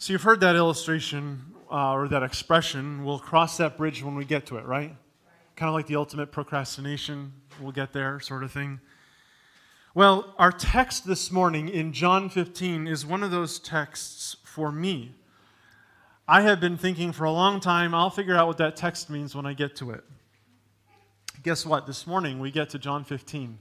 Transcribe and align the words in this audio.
So 0.00 0.14
you've 0.14 0.22
heard 0.22 0.40
that 0.40 0.56
illustration 0.56 1.42
uh, 1.70 1.92
or 1.92 2.08
that 2.08 2.22
expression, 2.22 3.04
we'll 3.04 3.18
cross 3.18 3.58
that 3.58 3.76
bridge 3.76 4.02
when 4.02 4.14
we 4.14 4.24
get 4.24 4.46
to 4.46 4.56
it, 4.56 4.64
right? 4.64 4.96
Kind 5.56 5.68
of 5.68 5.74
like 5.74 5.88
the 5.88 5.96
ultimate 5.96 6.32
procrastination, 6.32 7.34
we'll 7.60 7.72
get 7.72 7.92
there 7.92 8.18
sort 8.18 8.42
of 8.42 8.50
thing. 8.50 8.80
Well, 9.94 10.34
our 10.38 10.52
text 10.52 11.06
this 11.06 11.30
morning 11.30 11.68
in 11.68 11.92
John 11.92 12.30
15 12.30 12.86
is 12.86 13.04
one 13.04 13.22
of 13.22 13.30
those 13.30 13.58
texts 13.58 14.36
for 14.42 14.72
me. 14.72 15.16
I 16.26 16.40
have 16.40 16.60
been 16.60 16.78
thinking 16.78 17.12
for 17.12 17.24
a 17.24 17.30
long 17.30 17.60
time, 17.60 17.94
I'll 17.94 18.08
figure 18.08 18.38
out 18.38 18.46
what 18.46 18.56
that 18.56 18.76
text 18.76 19.10
means 19.10 19.34
when 19.34 19.44
I 19.44 19.52
get 19.52 19.76
to 19.76 19.90
it. 19.90 20.02
Guess 21.42 21.66
what? 21.66 21.86
This 21.86 22.06
morning 22.06 22.40
we 22.40 22.50
get 22.50 22.70
to 22.70 22.78
John 22.78 23.04
15. 23.04 23.58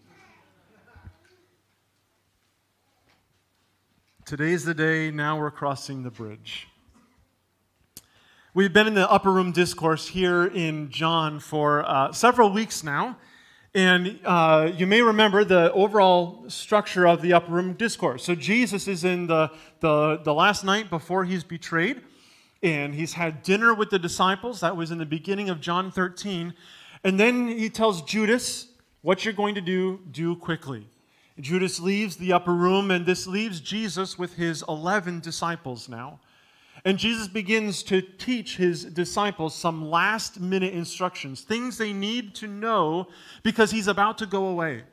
Today's 4.30 4.64
the 4.64 4.76
day, 4.76 5.10
now 5.10 5.40
we're 5.40 5.50
crossing 5.50 6.04
the 6.04 6.12
bridge. 6.12 6.68
We've 8.54 8.72
been 8.72 8.86
in 8.86 8.94
the 8.94 9.10
upper 9.10 9.32
room 9.32 9.52
discourse 9.52 10.08
here 10.08 10.46
in 10.46 10.92
John 10.92 11.40
for 11.40 11.84
uh, 11.84 12.12
several 12.12 12.52
weeks 12.52 12.84
now. 12.84 13.18
And 13.74 14.20
uh, 14.24 14.72
you 14.78 14.86
may 14.86 15.02
remember 15.02 15.44
the 15.44 15.74
overall 15.74 16.48
structure 16.48 17.08
of 17.08 17.24
the 17.24 17.34
upper 17.34 17.52
room 17.52 17.74
discourse. 17.74 18.24
So 18.24 18.36
Jesus 18.36 18.88
is 18.88 19.04
in 19.04 19.26
the, 19.26 19.50
the, 19.80 20.18
the 20.24 20.34
last 20.36 20.64
night 20.64 20.92
before 20.92 21.26
he's 21.26 21.44
betrayed, 21.44 22.00
and 22.62 22.94
he's 22.94 23.14
had 23.14 23.42
dinner 23.42 23.74
with 23.74 23.90
the 23.90 23.98
disciples. 23.98 24.60
That 24.60 24.78
was 24.78 24.92
in 24.92 25.00
the 25.00 25.08
beginning 25.08 25.50
of 25.50 25.60
John 25.60 25.90
13. 25.90 26.54
And 27.04 27.20
then 27.20 27.48
he 27.48 27.68
tells 27.68 28.04
Judas, 28.04 28.68
What 29.02 29.26
you're 29.26 29.34
going 29.34 29.56
to 29.56 29.62
do, 29.62 30.02
do 30.12 30.36
quickly. 30.36 30.86
Judas 31.40 31.80
leaves 31.80 32.18
the 32.18 32.34
upper 32.34 32.54
room, 32.54 32.92
and 32.92 33.06
this 33.06 33.26
leaves 33.26 33.60
Jesus 33.62 34.18
with 34.18 34.34
his 34.34 34.64
11 34.68 35.22
disciples 35.22 35.88
now. 35.88 36.20
And 36.86 36.98
Jesus 36.98 37.28
begins 37.28 37.84
to 37.84 38.02
teach 38.02 38.58
his 38.58 38.86
disciples 38.86 39.54
some 39.54 39.90
last 39.90 40.40
minute 40.40 40.74
instructions, 40.74 41.42
things 41.42 41.78
they 41.78 41.94
need 41.94 42.36
to 42.36 42.48
know 42.48 43.08
because 43.44 43.72
he's 43.72 43.88
about 43.88 44.18
to 44.20 44.26
go 44.26 44.48
away. 44.48 44.84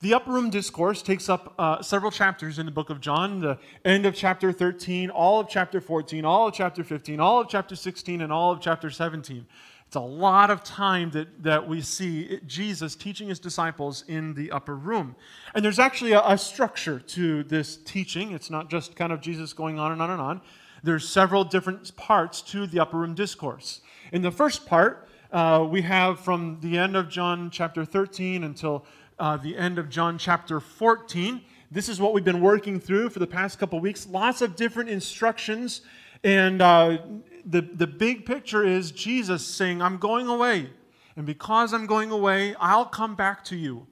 The 0.00 0.12
upper 0.12 0.30
room 0.30 0.50
discourse 0.50 1.00
takes 1.00 1.28
up 1.28 1.54
uh, 1.58 1.80
several 1.80 2.10
chapters 2.10 2.58
in 2.58 2.66
the 2.66 2.72
book 2.72 2.90
of 2.90 3.00
John, 3.00 3.40
the 3.40 3.58
end 3.84 4.04
of 4.04 4.14
chapter 4.14 4.52
13, 4.52 5.08
all 5.08 5.40
of 5.40 5.48
chapter 5.48 5.80
14, 5.80 6.24
all 6.24 6.48
of 6.48 6.54
chapter 6.54 6.84
15, 6.84 7.18
all 7.18 7.40
of 7.40 7.48
chapter 7.48 7.74
16, 7.74 8.20
and 8.20 8.30
all 8.30 8.52
of 8.52 8.60
chapter 8.60 8.90
17. 8.90 9.46
It's 9.86 9.96
a 9.96 10.00
lot 10.00 10.50
of 10.50 10.64
time 10.64 11.10
that, 11.12 11.42
that 11.44 11.68
we 11.68 11.80
see 11.80 12.40
Jesus 12.46 12.96
teaching 12.96 13.28
his 13.28 13.38
disciples 13.38 14.04
in 14.08 14.34
the 14.34 14.50
upper 14.50 14.74
room. 14.74 15.14
And 15.54 15.64
there's 15.64 15.78
actually 15.78 16.12
a, 16.12 16.22
a 16.26 16.36
structure 16.36 16.98
to 16.98 17.44
this 17.44 17.76
teaching. 17.76 18.32
It's 18.32 18.50
not 18.50 18.68
just 18.68 18.96
kind 18.96 19.12
of 19.12 19.20
Jesus 19.20 19.52
going 19.52 19.78
on 19.78 19.92
and 19.92 20.02
on 20.02 20.10
and 20.10 20.20
on. 20.20 20.40
There's 20.82 21.08
several 21.08 21.44
different 21.44 21.96
parts 21.96 22.42
to 22.42 22.66
the 22.66 22.80
upper 22.80 22.98
room 22.98 23.14
discourse. 23.14 23.80
In 24.12 24.22
the 24.22 24.32
first 24.32 24.66
part, 24.66 25.08
uh, 25.32 25.66
we 25.68 25.82
have 25.82 26.18
from 26.20 26.58
the 26.60 26.78
end 26.78 26.96
of 26.96 27.08
John 27.08 27.50
chapter 27.50 27.84
13 27.84 28.42
until 28.42 28.84
uh, 29.18 29.36
the 29.36 29.56
end 29.56 29.78
of 29.78 29.88
John 29.88 30.18
chapter 30.18 30.60
14. 30.60 31.40
This 31.70 31.88
is 31.88 32.00
what 32.00 32.12
we've 32.12 32.24
been 32.24 32.40
working 32.40 32.80
through 32.80 33.10
for 33.10 33.18
the 33.18 33.26
past 33.26 33.58
couple 33.58 33.78
weeks. 33.80 34.06
Lots 34.08 34.42
of 34.42 34.56
different 34.56 34.90
instructions 34.90 35.82
and 36.22 36.60
uh, 36.62 36.98
the, 37.46 37.60
the 37.62 37.86
big 37.86 38.26
picture 38.26 38.64
is 38.64 38.90
Jesus 38.90 39.46
saying, 39.46 39.80
I'm 39.80 39.98
going 39.98 40.26
away. 40.26 40.70
And 41.16 41.24
because 41.24 41.72
I'm 41.72 41.86
going 41.86 42.10
away, 42.10 42.54
I'll 42.60 42.84
come 42.84 43.14
back 43.14 43.44
to 43.44 43.56
you. 43.56 43.86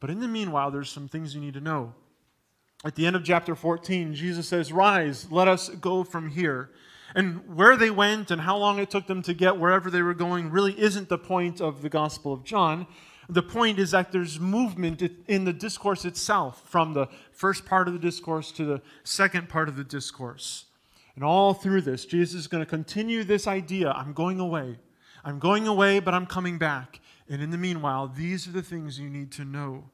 But 0.00 0.10
in 0.10 0.20
the 0.20 0.28
meanwhile, 0.28 0.70
there's 0.70 0.90
some 0.90 1.08
things 1.08 1.34
you 1.34 1.40
need 1.40 1.54
to 1.54 1.60
know. 1.60 1.94
At 2.84 2.94
the 2.94 3.06
end 3.06 3.16
of 3.16 3.24
chapter 3.24 3.54
14, 3.54 4.14
Jesus 4.14 4.48
says, 4.48 4.72
Rise, 4.72 5.30
let 5.30 5.48
us 5.48 5.68
go 5.68 6.04
from 6.04 6.30
here. 6.30 6.70
And 7.14 7.56
where 7.56 7.76
they 7.76 7.90
went 7.90 8.30
and 8.30 8.40
how 8.40 8.56
long 8.56 8.78
it 8.78 8.90
took 8.90 9.06
them 9.06 9.22
to 9.22 9.34
get 9.34 9.58
wherever 9.58 9.90
they 9.90 10.02
were 10.02 10.14
going 10.14 10.50
really 10.50 10.78
isn't 10.78 11.08
the 11.08 11.18
point 11.18 11.60
of 11.60 11.82
the 11.82 11.88
Gospel 11.88 12.32
of 12.32 12.44
John. 12.44 12.86
The 13.28 13.42
point 13.42 13.78
is 13.78 13.92
that 13.92 14.12
there's 14.12 14.38
movement 14.38 15.02
in 15.26 15.44
the 15.44 15.52
discourse 15.52 16.04
itself, 16.04 16.62
from 16.68 16.92
the 16.92 17.08
first 17.32 17.64
part 17.64 17.88
of 17.88 17.94
the 17.94 18.00
discourse 18.00 18.52
to 18.52 18.64
the 18.64 18.82
second 19.02 19.48
part 19.48 19.68
of 19.68 19.76
the 19.76 19.84
discourse. 19.84 20.66
And 21.14 21.22
all 21.22 21.54
through 21.54 21.82
this, 21.82 22.04
Jesus 22.04 22.40
is 22.40 22.46
going 22.46 22.62
to 22.62 22.68
continue 22.68 23.24
this 23.24 23.46
idea 23.46 23.90
I'm 23.92 24.12
going 24.12 24.40
away. 24.40 24.78
I'm 25.24 25.38
going 25.38 25.66
away, 25.66 26.00
but 26.00 26.12
I'm 26.12 26.26
coming 26.26 26.58
back. 26.58 27.00
And 27.28 27.40
in 27.40 27.50
the 27.50 27.58
meanwhile, 27.58 28.08
these 28.08 28.46
are 28.46 28.52
the 28.52 28.62
things 28.62 28.98
you 28.98 29.08
need 29.08 29.32
to 29.32 29.44
know. 29.44 29.84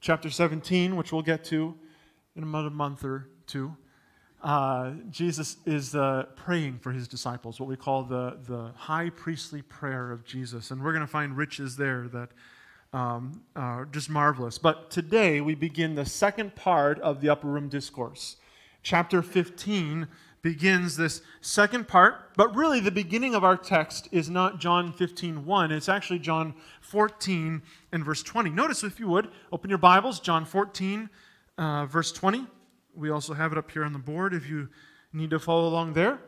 Chapter 0.00 0.30
17, 0.30 0.96
which 0.96 1.12
we'll 1.12 1.22
get 1.22 1.44
to 1.44 1.74
in 2.34 2.42
about 2.42 2.66
a 2.66 2.70
month 2.70 3.04
or 3.04 3.28
two, 3.46 3.76
uh, 4.42 4.92
Jesus 5.10 5.58
is 5.66 5.94
uh, 5.94 6.24
praying 6.34 6.78
for 6.78 6.90
his 6.92 7.06
disciples, 7.06 7.60
what 7.60 7.68
we 7.68 7.76
call 7.76 8.02
the, 8.02 8.38
the 8.48 8.72
high 8.74 9.10
priestly 9.10 9.62
prayer 9.62 10.10
of 10.10 10.24
Jesus. 10.24 10.70
And 10.70 10.82
we're 10.82 10.92
going 10.92 11.04
to 11.04 11.10
find 11.10 11.36
riches 11.36 11.76
there 11.76 12.08
that 12.08 12.30
um, 12.92 13.42
are 13.54 13.84
just 13.84 14.10
marvelous. 14.10 14.58
But 14.58 14.90
today 14.90 15.40
we 15.40 15.54
begin 15.54 15.94
the 15.94 16.06
second 16.06 16.56
part 16.56 16.98
of 17.00 17.20
the 17.20 17.28
upper 17.28 17.46
room 17.46 17.68
discourse 17.68 18.36
chapter 18.82 19.22
15 19.22 20.08
begins 20.42 20.96
this 20.96 21.22
second 21.40 21.86
part, 21.86 22.34
but 22.36 22.54
really 22.54 22.80
the 22.80 22.90
beginning 22.90 23.34
of 23.34 23.44
our 23.44 23.56
text 23.56 24.08
is 24.10 24.28
not 24.28 24.58
John 24.58 24.92
15 24.92 25.46
1. 25.46 25.72
It's 25.72 25.88
actually 25.88 26.18
John 26.18 26.54
14 26.80 27.62
and 27.92 28.04
verse 28.04 28.22
20. 28.22 28.50
Notice, 28.50 28.82
if 28.82 28.98
you 28.98 29.08
would, 29.08 29.28
open 29.52 29.70
your 29.70 29.78
Bibles, 29.78 30.18
John 30.18 30.44
14, 30.44 31.08
uh, 31.58 31.86
verse 31.86 32.10
20. 32.12 32.46
We 32.94 33.10
also 33.10 33.34
have 33.34 33.52
it 33.52 33.58
up 33.58 33.70
here 33.70 33.84
on 33.84 33.92
the 33.92 33.98
board 33.98 34.34
if 34.34 34.48
you 34.48 34.68
need 35.12 35.30
to 35.30 35.38
follow 35.38 35.68
along 35.68 35.92
there. 35.92 36.18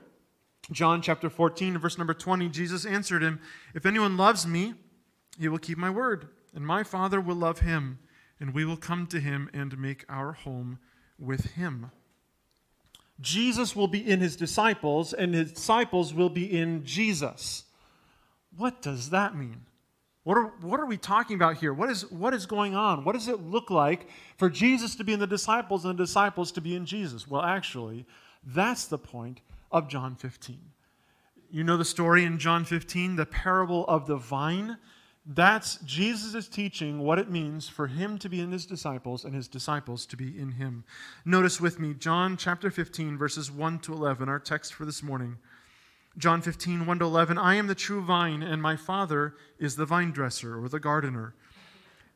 John 0.71 1.03
chapter 1.03 1.29
14, 1.29 1.77
verse 1.77 1.99
number 1.99 2.15
20, 2.15 2.49
Jesus 2.49 2.87
answered 2.87 3.23
him, 3.23 3.41
If 3.75 3.85
anyone 3.85 4.17
loves 4.17 4.47
me, 4.47 4.75
he 5.39 5.49
will 5.49 5.59
keep 5.59 5.77
my 5.77 5.91
word, 5.91 6.29
and 6.55 6.67
my 6.67 6.85
Father 6.85 7.21
will 7.21 7.35
love 7.35 7.59
him, 7.59 7.99
and 8.41 8.55
we 8.55 8.65
will 8.65 8.77
come 8.77 9.07
to 9.09 9.21
him 9.21 9.51
and 9.53 9.77
make 9.77 10.05
our 10.09 10.33
home 10.33 10.79
with 11.19 11.53
him. 11.53 11.91
Jesus 13.21 13.77
will 13.77 13.89
be 13.89 14.09
in 14.09 14.21
his 14.21 14.37
disciples, 14.37 15.13
and 15.13 15.35
his 15.35 15.53
disciples 15.53 16.13
will 16.13 16.29
be 16.29 16.59
in 16.59 16.85
Jesus. 16.85 17.65
What 18.57 18.83
does 18.83 19.11
that 19.11 19.37
mean? 19.37 19.63
What 20.25 20.39
are, 20.39 20.53
what 20.63 20.81
are 20.81 20.87
we 20.87 20.97
talking 20.97 21.37
about 21.37 21.59
here? 21.59 21.73
What 21.73 21.91
is, 21.91 22.11
what 22.11 22.33
is 22.33 22.47
going 22.47 22.75
on? 22.75 23.05
What 23.05 23.13
does 23.13 23.29
it 23.29 23.43
look 23.43 23.71
like 23.71 24.09
for 24.39 24.49
Jesus 24.49 24.97
to 24.97 25.05
be 25.05 25.13
in 25.13 25.21
the 25.21 25.27
disciples 25.27 25.85
and 25.85 25.99
the 25.99 26.03
disciples 26.03 26.51
to 26.53 26.61
be 26.61 26.75
in 26.75 26.87
Jesus? 26.87 27.29
Well, 27.29 27.43
actually, 27.43 28.07
that's 28.43 28.87
the 28.87 28.99
point 28.99 29.41
of 29.71 29.89
John 29.89 30.17
15. 30.17 30.59
You 31.51 31.63
know 31.63 31.77
the 31.77 31.85
story 31.85 32.25
in 32.25 32.39
John 32.39 32.65
15, 32.65 33.17
the 33.17 33.27
parable 33.27 33.87
of 33.87 34.07
the 34.07 34.17
vine? 34.17 34.79
That's 35.27 35.77
Jesus' 35.77 36.49
teaching 36.49 36.99
what 36.99 37.19
it 37.19 37.31
means 37.31 37.67
for 37.67 37.87
him 37.87 38.19
to 38.19 38.29
be 38.29 38.41
in 38.41 38.53
his 38.53 38.67
disciples 38.67 39.25
and 39.25 39.35
his 39.35 39.49
disciples 39.49 40.05
to 40.07 40.19
be 40.19 40.39
in 40.39 40.53
him. 40.53 40.85
Notice 41.25 41.61
with 41.63 41.81
me 41.81 41.95
John 41.95 42.37
chapter 42.37 42.71
15, 42.71 43.17
verses 43.17 43.51
1 43.51 43.79
to 43.81 43.95
11, 43.95 44.29
our 44.29 44.39
text 44.39 44.75
for 44.75 44.85
this 44.85 45.03
morning. 45.03 45.39
John 46.19 46.43
15, 46.43 46.85
1 46.85 46.99
to 46.99 47.05
11. 47.07 47.39
I 47.39 47.55
am 47.55 47.69
the 47.69 47.75
true 47.75 48.03
vine, 48.03 48.43
and 48.43 48.61
my 48.61 48.77
Father 48.77 49.35
is 49.59 49.77
the 49.77 49.87
vine 49.87 50.11
dresser 50.11 50.63
or 50.63 50.69
the 50.69 50.79
gardener. 50.79 51.35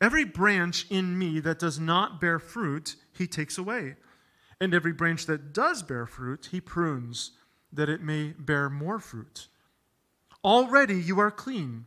Every 0.03 0.25
branch 0.25 0.87
in 0.91 1.19
me 1.19 1.41
that 1.41 1.59
does 1.59 1.81
not 1.81 2.21
bear 2.21 2.39
fruit, 2.39 2.95
he 3.17 3.27
takes 3.27 3.57
away. 3.57 3.97
And 4.61 4.75
every 4.75 4.93
branch 4.93 5.25
that 5.27 5.55
does 5.55 5.83
bear 5.83 6.05
fruit, 6.05 6.49
he 6.51 6.61
prunes, 6.61 7.33
that 7.73 7.89
it 7.89 8.03
may 8.03 8.35
bear 8.39 8.69
more 8.69 8.99
fruit. 8.99 9.49
Already 10.45 11.01
you 11.01 11.19
are 11.19 11.31
clean 11.31 11.87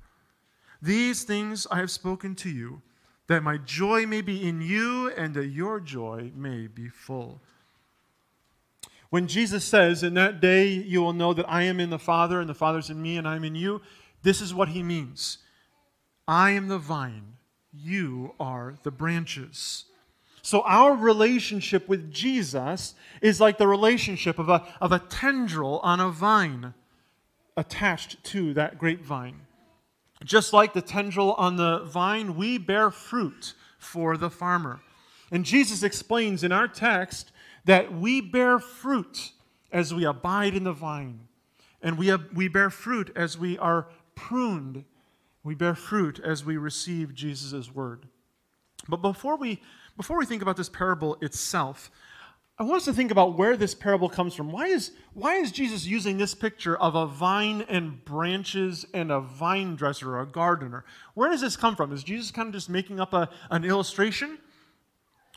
These 0.81 1.23
things 1.23 1.67
I 1.69 1.77
have 1.77 1.91
spoken 1.91 2.35
to 2.35 2.49
you, 2.49 2.81
that 3.27 3.43
my 3.43 3.57
joy 3.57 4.05
may 4.05 4.21
be 4.21 4.47
in 4.47 4.61
you 4.61 5.11
and 5.11 5.33
that 5.35 5.47
your 5.47 5.79
joy 5.79 6.31
may 6.35 6.67
be 6.67 6.89
full. 6.89 7.39
When 9.09 9.27
Jesus 9.27 9.63
says, 9.63 10.03
In 10.03 10.15
that 10.15 10.41
day 10.41 10.67
you 10.67 11.01
will 11.01 11.13
know 11.13 11.33
that 11.33 11.49
I 11.49 11.63
am 11.63 11.79
in 11.79 11.89
the 11.89 11.99
Father, 11.99 12.39
and 12.39 12.49
the 12.49 12.53
Father's 12.55 12.89
in 12.89 13.01
me, 13.01 13.17
and 13.17 13.27
I 13.27 13.35
am 13.35 13.43
in 13.43 13.55
you, 13.55 13.81
this 14.23 14.41
is 14.41 14.53
what 14.53 14.69
he 14.69 14.83
means 14.83 15.39
I 16.27 16.51
am 16.51 16.67
the 16.67 16.77
vine, 16.77 17.33
you 17.73 18.33
are 18.39 18.75
the 18.83 18.91
branches. 18.91 19.85
So, 20.41 20.61
our 20.61 20.95
relationship 20.95 21.87
with 21.87 22.11
Jesus 22.11 22.95
is 23.21 23.39
like 23.39 23.57
the 23.57 23.67
relationship 23.67 24.39
of 24.39 24.49
a, 24.49 24.65
of 24.81 24.91
a 24.91 24.99
tendril 24.99 25.79
on 25.83 25.99
a 25.99 26.09
vine 26.09 26.73
attached 27.55 28.23
to 28.23 28.53
that 28.55 28.79
grapevine. 28.79 29.41
Just 30.23 30.53
like 30.53 30.73
the 30.73 30.81
tendril 30.81 31.33
on 31.33 31.55
the 31.55 31.79
vine, 31.85 32.35
we 32.35 32.57
bear 32.57 32.91
fruit 32.91 33.53
for 33.77 34.17
the 34.17 34.29
farmer. 34.29 34.81
And 35.31 35.45
Jesus 35.45 35.83
explains 35.83 36.43
in 36.43 36.51
our 36.51 36.67
text 36.67 37.31
that 37.65 37.93
we 37.93 38.21
bear 38.21 38.59
fruit 38.59 39.31
as 39.71 39.93
we 39.93 40.05
abide 40.05 40.55
in 40.55 40.63
the 40.63 40.73
vine. 40.73 41.27
And 41.81 41.97
we, 41.97 42.07
have, 42.07 42.25
we 42.33 42.47
bear 42.47 42.69
fruit 42.69 43.11
as 43.15 43.37
we 43.37 43.57
are 43.57 43.87
pruned. 44.13 44.83
We 45.43 45.55
bear 45.55 45.73
fruit 45.73 46.19
as 46.19 46.45
we 46.45 46.57
receive 46.57 47.15
Jesus' 47.15 47.73
word. 47.73 48.07
But 48.87 48.97
before 48.97 49.37
we 49.37 49.61
before 49.97 50.17
we 50.17 50.25
think 50.25 50.41
about 50.41 50.57
this 50.57 50.69
parable 50.69 51.17
itself, 51.21 51.91
I 52.61 52.63
want 52.63 52.77
us 52.77 52.85
to 52.85 52.93
think 52.93 53.09
about 53.09 53.39
where 53.39 53.57
this 53.57 53.73
parable 53.73 54.07
comes 54.07 54.35
from. 54.35 54.51
Why 54.51 54.67
is, 54.67 54.91
why 55.15 55.37
is 55.37 55.51
Jesus 55.51 55.83
using 55.83 56.19
this 56.19 56.35
picture 56.35 56.77
of 56.77 56.93
a 56.93 57.07
vine 57.07 57.65
and 57.67 58.05
branches 58.05 58.85
and 58.93 59.11
a 59.11 59.19
vine 59.19 59.75
dresser 59.75 60.11
or 60.11 60.21
a 60.21 60.27
gardener? 60.27 60.85
Where 61.15 61.31
does 61.31 61.41
this 61.41 61.57
come 61.57 61.75
from? 61.75 61.91
Is 61.91 62.03
Jesus 62.03 62.29
kind 62.29 62.49
of 62.49 62.53
just 62.53 62.69
making 62.69 62.99
up 62.99 63.13
a, 63.13 63.29
an 63.49 63.65
illustration? 63.65 64.37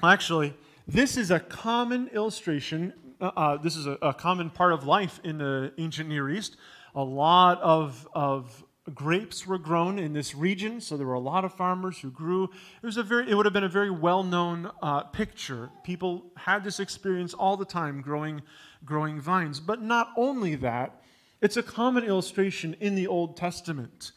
Actually, 0.02 0.52
this 0.86 1.16
is 1.16 1.30
a 1.30 1.40
common 1.40 2.08
illustration. 2.08 2.92
Uh, 3.18 3.30
uh 3.34 3.56
this 3.56 3.74
is 3.74 3.86
a, 3.86 3.96
a, 4.02 4.12
common 4.12 4.50
part 4.50 4.74
of 4.74 4.84
life 4.86 5.18
in 5.24 5.38
the 5.38 5.72
ancient 5.78 6.10
Near 6.10 6.28
East. 6.28 6.58
A 6.94 7.02
lot 7.02 7.58
of, 7.62 8.06
of 8.12 8.62
grapes 8.92 9.46
were 9.46 9.58
grown 9.58 9.98
in 9.98 10.12
this 10.12 10.34
region, 10.34 10.80
so 10.80 10.96
there 10.96 11.06
were 11.06 11.14
a 11.14 11.20
lot 11.20 11.44
of 11.44 11.54
farmers 11.54 11.98
who 12.00 12.10
grew. 12.10 12.44
It 12.44 12.86
was 12.86 12.98
a 12.98 13.02
very, 13.02 13.30
it 13.30 13.34
would 13.34 13.46
have 13.46 13.52
been 13.54 13.64
a 13.64 13.68
very 13.68 13.90
well-known 13.90 14.70
uh, 14.82 15.04
picture. 15.04 15.70
People 15.84 16.26
had 16.36 16.64
this 16.64 16.80
experience 16.80 17.32
all 17.32 17.56
the 17.56 17.64
time, 17.64 18.02
growing, 18.02 18.42
growing 18.84 19.20
vines. 19.20 19.58
But 19.58 19.80
not 19.80 20.10
only 20.16 20.54
that, 20.56 21.00
it's 21.40 21.56
a 21.56 21.62
common 21.62 22.04
illustration 22.04 22.76
in 22.80 22.94
the 22.94 23.06
Old 23.06 23.36
Testament. 23.36 24.12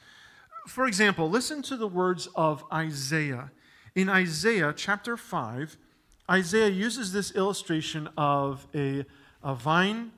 For 0.68 0.86
example, 0.86 1.30
listen 1.30 1.62
to 1.64 1.78
the 1.78 1.88
words 1.88 2.28
of 2.36 2.64
Isaiah. 2.72 3.52
In 3.96 4.10
Isaiah 4.10 4.74
chapter 4.76 5.16
5, 5.16 5.78
Isaiah 6.30 6.70
uses 6.70 7.14
this 7.14 7.32
illustration 7.32 8.10
of 8.18 8.68
a, 8.76 9.06
a 9.42 9.56
vine 9.56 10.12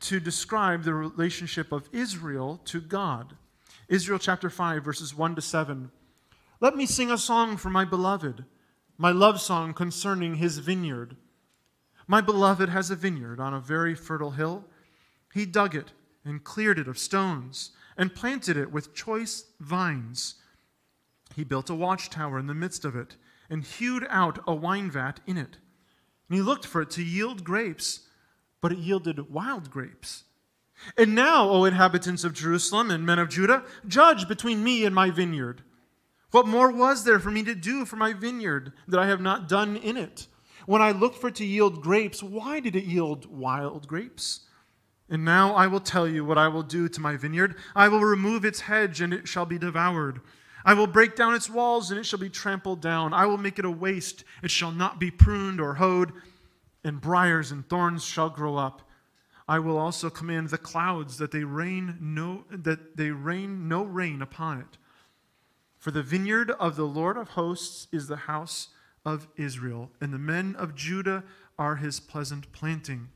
to 0.00 0.18
describe 0.18 0.82
the 0.82 0.92
relationship 0.92 1.70
of 1.70 1.88
Israel 1.92 2.60
to 2.64 2.80
God. 2.80 3.36
Israel 3.88 4.18
chapter 4.18 4.50
5, 4.50 4.82
verses 4.82 5.14
1 5.14 5.36
to 5.36 5.42
7. 5.42 5.92
Let 6.60 6.76
me 6.76 6.86
sing 6.86 7.12
a 7.12 7.18
song 7.18 7.56
for 7.56 7.70
my 7.70 7.84
beloved, 7.84 8.44
my 8.98 9.12
love 9.12 9.40
song 9.40 9.74
concerning 9.74 10.36
his 10.36 10.58
vineyard. 10.58 11.16
My 12.08 12.20
beloved 12.20 12.68
has 12.68 12.90
a 12.90 12.96
vineyard 12.96 13.38
on 13.38 13.54
a 13.54 13.60
very 13.60 13.94
fertile 13.94 14.32
hill. 14.32 14.64
He 15.32 15.46
dug 15.46 15.76
it 15.76 15.92
and 16.24 16.42
cleared 16.42 16.80
it 16.80 16.88
of 16.88 16.98
stones 16.98 17.70
and 17.96 18.12
planted 18.12 18.56
it 18.56 18.72
with 18.72 18.92
choice 18.92 19.44
vines. 19.60 20.34
He 21.36 21.44
built 21.44 21.70
a 21.70 21.74
watchtower 21.74 22.40
in 22.40 22.48
the 22.48 22.54
midst 22.54 22.84
of 22.84 22.96
it 22.96 23.14
and 23.48 23.62
hewed 23.62 24.04
out 24.10 24.40
a 24.48 24.54
wine 24.54 24.90
vat 24.90 25.20
in 25.28 25.36
it. 25.36 25.58
And 26.28 26.36
he 26.36 26.42
looked 26.42 26.66
for 26.66 26.82
it 26.82 26.90
to 26.90 27.04
yield 27.04 27.44
grapes, 27.44 28.00
but 28.60 28.72
it 28.72 28.78
yielded 28.78 29.30
wild 29.30 29.70
grapes. 29.70 30.24
And 30.96 31.14
now, 31.14 31.48
O 31.48 31.64
inhabitants 31.64 32.24
of 32.24 32.32
Jerusalem 32.32 32.90
and 32.90 33.04
men 33.04 33.18
of 33.18 33.28
Judah, 33.28 33.64
judge 33.86 34.28
between 34.28 34.62
me 34.62 34.84
and 34.84 34.94
my 34.94 35.10
vineyard. 35.10 35.62
What 36.30 36.46
more 36.46 36.70
was 36.70 37.04
there 37.04 37.18
for 37.18 37.30
me 37.30 37.42
to 37.44 37.54
do 37.54 37.84
for 37.84 37.96
my 37.96 38.12
vineyard 38.12 38.72
that 38.88 39.00
I 39.00 39.06
have 39.06 39.20
not 39.20 39.48
done 39.48 39.76
in 39.76 39.96
it? 39.96 40.26
When 40.66 40.82
I 40.82 40.90
looked 40.90 41.18
for 41.18 41.28
it 41.28 41.36
to 41.36 41.44
yield 41.44 41.80
grapes, 41.80 42.22
why 42.22 42.60
did 42.60 42.76
it 42.76 42.84
yield 42.84 43.26
wild 43.26 43.86
grapes? 43.86 44.40
And 45.08 45.24
now 45.24 45.54
I 45.54 45.68
will 45.68 45.80
tell 45.80 46.08
you 46.08 46.24
what 46.24 46.38
I 46.38 46.48
will 46.48 46.64
do 46.64 46.88
to 46.88 47.00
my 47.00 47.16
vineyard. 47.16 47.54
I 47.76 47.88
will 47.88 48.00
remove 48.00 48.44
its 48.44 48.62
hedge, 48.62 49.00
and 49.00 49.14
it 49.14 49.28
shall 49.28 49.46
be 49.46 49.58
devoured. 49.58 50.20
I 50.64 50.74
will 50.74 50.88
break 50.88 51.14
down 51.14 51.34
its 51.34 51.48
walls, 51.48 51.90
and 51.90 52.00
it 52.00 52.04
shall 52.04 52.18
be 52.18 52.28
trampled 52.28 52.80
down. 52.80 53.14
I 53.14 53.26
will 53.26 53.38
make 53.38 53.60
it 53.60 53.64
a 53.64 53.70
waste. 53.70 54.24
It 54.42 54.50
shall 54.50 54.72
not 54.72 54.98
be 54.98 55.12
pruned 55.12 55.60
or 55.60 55.74
hoed, 55.74 56.12
and 56.82 57.00
briers 57.00 57.52
and 57.52 57.68
thorns 57.68 58.04
shall 58.04 58.30
grow 58.30 58.56
up. 58.56 58.82
I 59.48 59.58
will 59.60 59.78
also 59.78 60.10
command 60.10 60.48
the 60.48 60.58
clouds 60.58 61.18
that 61.18 61.30
they 61.30 61.44
rain 61.44 61.98
no 62.00 62.44
that 62.50 62.96
they 62.96 63.10
rain 63.10 63.68
no 63.68 63.84
rain 63.84 64.20
upon 64.20 64.58
it. 64.58 64.78
For 65.78 65.90
the 65.90 66.02
vineyard 66.02 66.50
of 66.52 66.74
the 66.74 66.86
Lord 66.86 67.16
of 67.16 67.30
hosts 67.30 67.86
is 67.92 68.08
the 68.08 68.16
house 68.16 68.68
of 69.04 69.28
Israel, 69.36 69.92
and 70.00 70.12
the 70.12 70.18
men 70.18 70.56
of 70.56 70.74
Judah 70.74 71.22
are 71.58 71.76
his 71.76 72.00
pleasant 72.00 72.50
planting. 72.52 73.08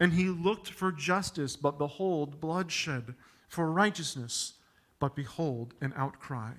And 0.00 0.12
he 0.12 0.28
looked 0.28 0.68
for 0.68 0.90
justice, 0.90 1.56
but 1.56 1.78
behold, 1.78 2.40
bloodshed, 2.40 3.14
for 3.48 3.70
righteousness, 3.70 4.54
but 4.98 5.14
behold, 5.14 5.74
an 5.80 5.94
outcry. 5.96 6.52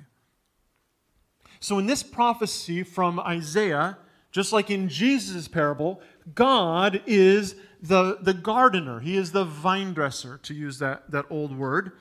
So, 1.60 1.78
in 1.78 1.88
this 1.88 2.04
prophecy 2.04 2.84
from 2.84 3.20
Isaiah, 3.20 3.98
just 4.32 4.54
like 4.54 4.70
in 4.70 4.90
Jesus' 4.90 5.48
parable, 5.48 6.02
God 6.34 7.02
is 7.06 7.56
the, 7.82 8.18
the 8.22 8.34
gardener, 8.34 9.00
he 9.00 9.18
is 9.18 9.32
the 9.32 9.46
vine 9.46 9.94
dresser, 9.94 10.38
to 10.40 10.54
use 10.54 10.80
that, 10.80 11.12
that 11.12 11.26
old 11.30 11.58
word. 11.58 11.92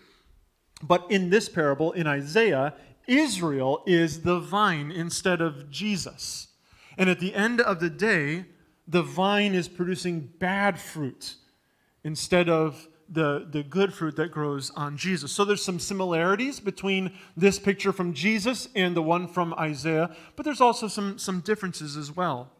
But 0.82 1.06
in 1.10 1.30
this 1.30 1.48
parable, 1.48 1.92
in 1.92 2.06
Isaiah, 2.06 2.74
Israel 3.06 3.82
is 3.86 4.22
the 4.22 4.40
vine 4.40 4.90
instead 4.90 5.40
of 5.40 5.70
Jesus. 5.70 6.48
And 6.98 7.08
at 7.10 7.20
the 7.20 7.34
end 7.34 7.60
of 7.60 7.80
the 7.80 7.90
day, 7.90 8.46
the 8.88 9.02
vine 9.02 9.54
is 9.54 9.68
producing 9.68 10.32
bad 10.38 10.80
fruit 10.80 11.36
instead 12.04 12.48
of 12.48 12.88
the, 13.08 13.46
the 13.50 13.62
good 13.62 13.92
fruit 13.92 14.16
that 14.16 14.32
grows 14.32 14.70
on 14.70 14.96
Jesus. 14.96 15.30
So 15.30 15.44
there's 15.44 15.62
some 15.62 15.78
similarities 15.78 16.58
between 16.58 17.12
this 17.36 17.58
picture 17.58 17.92
from 17.92 18.12
Jesus 18.12 18.68
and 18.74 18.96
the 18.96 19.02
one 19.02 19.28
from 19.28 19.54
Isaiah, 19.54 20.14
but 20.34 20.44
there's 20.44 20.60
also 20.60 20.88
some, 20.88 21.18
some 21.18 21.40
differences 21.40 21.96
as 21.96 22.14
well. 22.14 22.50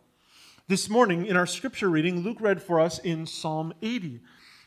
This 0.69 0.91
morning 0.91 1.27
in 1.27 1.37
our 1.37 1.47
scripture 1.47 1.89
reading, 1.89 2.25
Luke 2.25 2.39
read 2.41 2.61
for 2.61 2.81
us 2.81 2.99
in 2.99 3.25
Psalm 3.25 3.73
80. 3.83 4.19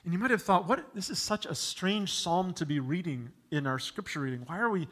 And 0.05 0.13
you 0.13 0.17
might 0.17 0.31
have 0.31 0.41
thought, 0.41 0.65
what 0.65 0.95
this 0.95 1.09
is 1.09 1.19
such 1.19 1.45
a 1.45 1.53
strange 1.53 2.13
psalm 2.13 2.53
to 2.53 2.65
be 2.65 2.79
reading 2.79 3.31
in 3.51 3.67
our 3.67 3.79
scripture 3.79 4.21
reading. 4.21 4.43
Why 4.45 4.59
are 4.59 4.69
we 4.69 4.87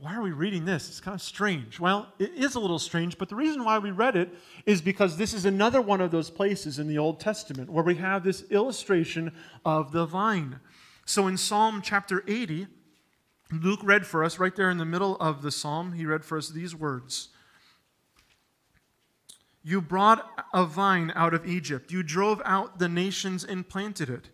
why 0.00 0.16
are 0.16 0.22
we 0.22 0.32
reading 0.32 0.64
this? 0.64 0.88
It's 0.88 0.98
kind 0.98 1.14
of 1.14 1.22
strange. 1.22 1.78
Well, 1.78 2.12
it 2.18 2.32
is 2.34 2.56
a 2.56 2.60
little 2.60 2.80
strange, 2.80 3.16
but 3.16 3.28
the 3.28 3.36
reason 3.36 3.64
why 3.64 3.78
we 3.78 3.92
read 3.92 4.16
it 4.16 4.30
is 4.66 4.82
because 4.82 5.16
this 5.16 5.34
is 5.34 5.44
another 5.44 5.80
one 5.80 6.00
of 6.00 6.10
those 6.10 6.30
places 6.30 6.80
in 6.80 6.88
the 6.88 6.98
Old 6.98 7.20
Testament 7.20 7.70
where 7.70 7.84
we 7.84 7.94
have 7.96 8.24
this 8.24 8.42
illustration 8.50 9.32
of 9.64 9.92
the 9.92 10.04
vine. 10.04 10.58
So 11.04 11.28
in 11.28 11.36
Psalm 11.36 11.80
chapter 11.80 12.24
80, 12.26 12.66
Luke 13.52 13.80
read 13.84 14.04
for 14.04 14.24
us 14.24 14.40
right 14.40 14.56
there 14.56 14.70
in 14.70 14.78
the 14.78 14.84
middle 14.84 15.16
of 15.18 15.42
the 15.42 15.52
psalm, 15.52 15.92
he 15.92 16.06
read 16.06 16.24
for 16.24 16.38
us 16.38 16.48
these 16.48 16.74
words 16.74 17.28
you 19.62 19.80
brought 19.80 20.46
a 20.52 20.64
vine 20.64 21.12
out 21.14 21.34
of 21.34 21.46
Egypt. 21.46 21.92
You 21.92 22.02
drove 22.02 22.40
out 22.44 22.78
the 22.78 22.88
nations 22.88 23.44
and 23.44 23.68
planted 23.68 24.08
it. 24.08 24.30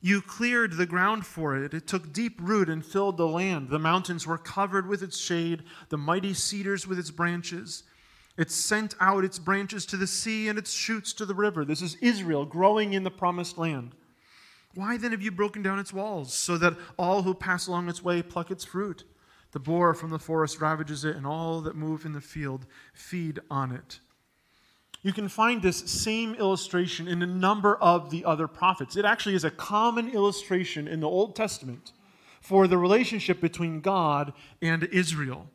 You 0.00 0.20
cleared 0.20 0.74
the 0.74 0.86
ground 0.86 1.24
for 1.24 1.56
it. 1.56 1.72
It 1.72 1.86
took 1.86 2.12
deep 2.12 2.38
root 2.40 2.68
and 2.68 2.84
filled 2.84 3.16
the 3.16 3.26
land. 3.26 3.70
The 3.70 3.78
mountains 3.78 4.26
were 4.26 4.36
covered 4.36 4.86
with 4.86 5.02
its 5.02 5.18
shade, 5.18 5.62
the 5.88 5.96
mighty 5.96 6.34
cedars 6.34 6.86
with 6.86 6.98
its 6.98 7.10
branches. 7.10 7.84
It 8.36 8.50
sent 8.50 8.94
out 9.00 9.24
its 9.24 9.38
branches 9.38 9.86
to 9.86 9.96
the 9.96 10.06
sea 10.06 10.48
and 10.48 10.58
its 10.58 10.72
shoots 10.72 11.12
to 11.14 11.24
the 11.24 11.34
river. 11.34 11.64
This 11.64 11.80
is 11.80 11.96
Israel 12.02 12.44
growing 12.44 12.92
in 12.92 13.04
the 13.04 13.10
promised 13.10 13.56
land. 13.56 13.92
Why 14.74 14.96
then 14.96 15.12
have 15.12 15.22
you 15.22 15.30
broken 15.30 15.62
down 15.62 15.78
its 15.78 15.92
walls, 15.92 16.34
so 16.34 16.58
that 16.58 16.76
all 16.98 17.22
who 17.22 17.32
pass 17.32 17.66
along 17.66 17.88
its 17.88 18.02
way 18.02 18.22
pluck 18.22 18.50
its 18.50 18.64
fruit? 18.64 19.04
The 19.52 19.60
boar 19.60 19.94
from 19.94 20.10
the 20.10 20.18
forest 20.18 20.60
ravages 20.60 21.04
it, 21.04 21.14
and 21.14 21.26
all 21.26 21.60
that 21.60 21.76
move 21.76 22.04
in 22.04 22.12
the 22.12 22.20
field 22.20 22.66
feed 22.92 23.38
on 23.48 23.70
it. 23.70 24.00
You 25.04 25.12
can 25.12 25.28
find 25.28 25.62
this 25.62 25.78
same 25.78 26.34
illustration 26.34 27.06
in 27.06 27.22
a 27.22 27.26
number 27.26 27.76
of 27.76 28.10
the 28.10 28.24
other 28.24 28.48
prophets. 28.48 28.96
It 28.96 29.04
actually 29.04 29.36
is 29.36 29.44
a 29.44 29.50
common 29.52 30.08
illustration 30.10 30.88
in 30.88 30.98
the 30.98 31.08
Old 31.08 31.36
Testament 31.36 31.92
for 32.40 32.66
the 32.66 32.78
relationship 32.78 33.40
between 33.40 33.80
God 33.80 34.32
and 34.60 34.82
Israel. 34.84 35.46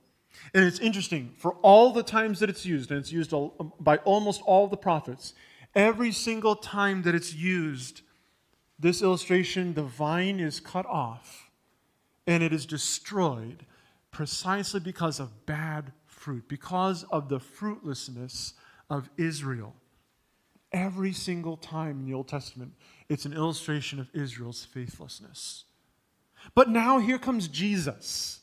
And 0.54 0.64
it's 0.64 0.80
interesting, 0.80 1.34
for 1.38 1.56
all 1.56 1.92
the 1.92 2.04
times 2.04 2.40
that 2.40 2.50
it's 2.50 2.66
used, 2.66 2.92
and 2.92 3.00
it's 3.02 3.12
used 3.12 3.34
um, 3.34 3.74
by 3.78 3.98
almost 3.98 4.42
all 4.46 4.68
the 4.68 4.78
prophets, 4.78 5.34
Every 5.76 6.12
single 6.12 6.56
time 6.56 7.04
that 7.04 7.14
it's 7.14 7.34
used, 7.34 8.02
this 8.80 9.02
illustration, 9.02 9.74
the 9.74 9.84
vine 9.84 10.40
is 10.40 10.60
cut 10.60 10.86
off 10.86 11.50
and 12.26 12.42
it 12.42 12.54
is 12.54 12.66
destroyed 12.66 13.66
precisely 14.12 14.80
because 14.80 15.20
of 15.20 15.46
bad 15.46 15.92
fruit, 16.06 16.48
because 16.48 17.04
of 17.12 17.30
the 17.30 17.40
fruitlessness 17.40 18.54
of 18.90 19.10
Israel. 19.18 19.76
Every 20.72 21.14
single 21.14 21.58
time 21.58 22.00
in 22.00 22.06
the 22.06 22.14
Old 22.14 22.28
Testament, 22.28 22.74
it's 23.08 23.26
an 23.26 23.34
illustration 23.34 24.00
of 24.00 24.10
Israel's 24.14 24.66
faithlessness. 24.66 25.66
But 26.54 26.70
now 26.70 27.00
here 27.00 27.18
comes 27.18 27.48
Jesus. 27.48 28.40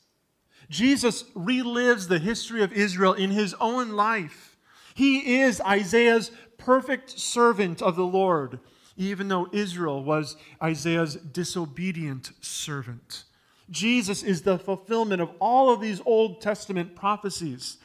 Jesus 0.69 1.25
relives 1.35 2.09
the 2.09 2.19
history 2.19 2.63
of 2.63 2.73
Israel 2.73 3.13
in 3.13 3.31
his 3.31 3.55
own 3.61 3.91
life. 3.91 4.57
He 4.95 5.41
is 5.41 5.61
Isaiah's 5.61 6.33
perfect 6.59 7.11
servant 7.11 7.83
of 7.83 7.97
the 7.97 8.07
Lord, 8.07 8.59
even 8.97 9.29
though 9.29 9.49
Israel 9.53 10.03
was 10.03 10.37
Isaiah's 10.63 11.15
disobedient 11.17 12.33
servant. 12.41 13.25
Jesus 13.71 14.23
is 14.23 14.43
the 14.43 14.59
fulfillment 14.59 15.21
of 15.21 15.31
all 15.39 15.73
of 15.73 15.81
these 15.81 16.01
Old 16.07 16.41
Testament 16.41 16.95
prophecies 16.95 17.79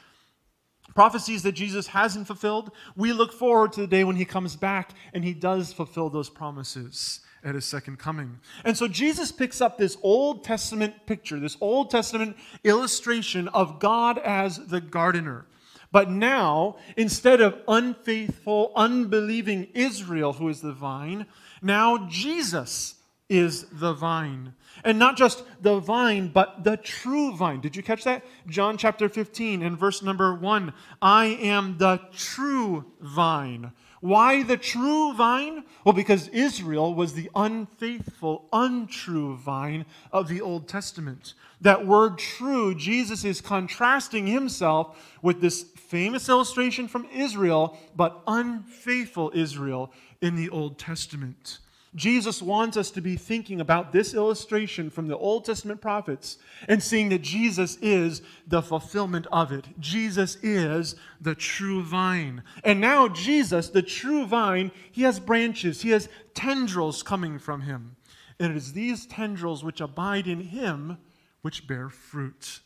prophecies 0.94 1.42
that 1.42 1.52
Jesus 1.52 1.88
hasn't 1.88 2.26
fulfilled, 2.26 2.70
we 2.96 3.12
look 3.12 3.32
forward 3.32 3.72
to 3.74 3.80
the 3.80 3.86
day 3.86 4.04
when 4.04 4.16
he 4.16 4.24
comes 4.24 4.56
back 4.56 4.92
and 5.12 5.24
he 5.24 5.34
does 5.34 5.72
fulfill 5.72 6.10
those 6.10 6.30
promises 6.30 7.20
at 7.44 7.54
his 7.54 7.64
second 7.64 7.98
coming. 7.98 8.38
And 8.64 8.76
so 8.76 8.86
Jesus 8.86 9.32
picks 9.32 9.60
up 9.60 9.78
this 9.78 9.96
Old 10.02 10.44
Testament 10.44 11.06
picture, 11.06 11.40
this 11.40 11.56
Old 11.60 11.90
Testament 11.90 12.36
illustration 12.62 13.48
of 13.48 13.78
God 13.78 14.18
as 14.18 14.66
the 14.66 14.80
gardener. 14.80 15.46
But 15.90 16.10
now, 16.10 16.76
instead 16.96 17.40
of 17.42 17.58
unfaithful, 17.68 18.72
unbelieving 18.74 19.68
Israel, 19.74 20.32
who 20.32 20.48
is 20.48 20.62
the 20.62 20.72
vine, 20.72 21.26
now 21.60 22.08
Jesus 22.08 22.94
is 23.32 23.64
the 23.72 23.94
vine. 23.94 24.52
And 24.84 24.98
not 24.98 25.16
just 25.16 25.44
the 25.62 25.80
vine, 25.80 26.28
but 26.28 26.64
the 26.64 26.76
true 26.76 27.34
vine. 27.34 27.60
Did 27.60 27.74
you 27.74 27.82
catch 27.82 28.04
that? 28.04 28.24
John 28.46 28.76
chapter 28.76 29.08
15 29.08 29.62
and 29.62 29.78
verse 29.78 30.02
number 30.02 30.34
1. 30.34 30.72
I 31.00 31.26
am 31.26 31.78
the 31.78 32.00
true 32.14 32.84
vine. 33.00 33.72
Why 34.00 34.42
the 34.42 34.56
true 34.58 35.14
vine? 35.14 35.64
Well, 35.84 35.94
because 35.94 36.28
Israel 36.28 36.94
was 36.94 37.14
the 37.14 37.30
unfaithful, 37.34 38.48
untrue 38.52 39.36
vine 39.36 39.86
of 40.10 40.28
the 40.28 40.40
Old 40.40 40.68
Testament. 40.68 41.32
That 41.60 41.86
word 41.86 42.18
true, 42.18 42.74
Jesus 42.74 43.24
is 43.24 43.40
contrasting 43.40 44.26
himself 44.26 45.16
with 45.22 45.40
this 45.40 45.62
famous 45.62 46.28
illustration 46.28 46.86
from 46.88 47.06
Israel, 47.14 47.78
but 47.96 48.22
unfaithful 48.26 49.30
Israel 49.34 49.92
in 50.20 50.34
the 50.36 50.50
Old 50.50 50.78
Testament. 50.78 51.60
Jesus 51.94 52.40
wants 52.40 52.78
us 52.78 52.90
to 52.92 53.02
be 53.02 53.16
thinking 53.16 53.60
about 53.60 53.92
this 53.92 54.14
illustration 54.14 54.88
from 54.88 55.08
the 55.08 55.16
Old 55.16 55.44
Testament 55.44 55.82
prophets 55.82 56.38
and 56.66 56.82
seeing 56.82 57.10
that 57.10 57.20
Jesus 57.20 57.76
is 57.82 58.22
the 58.46 58.62
fulfillment 58.62 59.26
of 59.30 59.52
it. 59.52 59.66
Jesus 59.78 60.36
is 60.42 60.96
the 61.20 61.34
true 61.34 61.82
vine. 61.82 62.42
And 62.64 62.80
now, 62.80 63.08
Jesus, 63.08 63.68
the 63.68 63.82
true 63.82 64.24
vine, 64.24 64.70
he 64.90 65.02
has 65.02 65.20
branches, 65.20 65.82
he 65.82 65.90
has 65.90 66.08
tendrils 66.34 67.02
coming 67.02 67.38
from 67.38 67.60
him. 67.60 67.96
And 68.40 68.52
it 68.52 68.56
is 68.56 68.72
these 68.72 69.04
tendrils 69.04 69.62
which 69.62 69.82
abide 69.82 70.26
in 70.26 70.40
him 70.40 70.96
which 71.42 71.66
bear 71.66 71.90
fruit. 71.90 72.60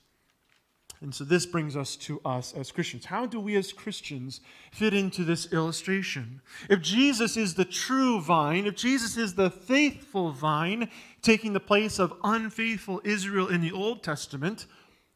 And 1.01 1.15
so 1.15 1.25
this 1.25 1.45
brings 1.45 1.77
us 1.77 1.95
to 1.97 2.21
us 2.25 2.55
as 2.55 2.73
Christians. 2.73 3.05
How 3.05 3.27
do 3.27 3.39
we 3.39 3.55
as 3.57 3.73
Christians 3.73 4.41
fit 4.73 4.95
into 4.95 5.25
this 5.25 5.53
illustration? 5.53 6.41
If 6.71 6.81
Jesus 6.81 7.37
is 7.37 7.55
the 7.55 7.67
true 7.67 8.21
vine, 8.21 8.67
if 8.67 8.77
Jesus 8.77 9.17
is 9.17 9.35
the 9.35 9.51
faithful 9.51 10.33
vine, 10.33 10.91
taking 11.21 11.53
the 11.53 11.61
place 11.61 11.99
of 11.99 12.15
unfaithful 12.25 13.03
Israel 13.05 13.49
in 13.49 13.61
the 13.61 13.73
Old 13.73 14.03
Testament, 14.03 14.67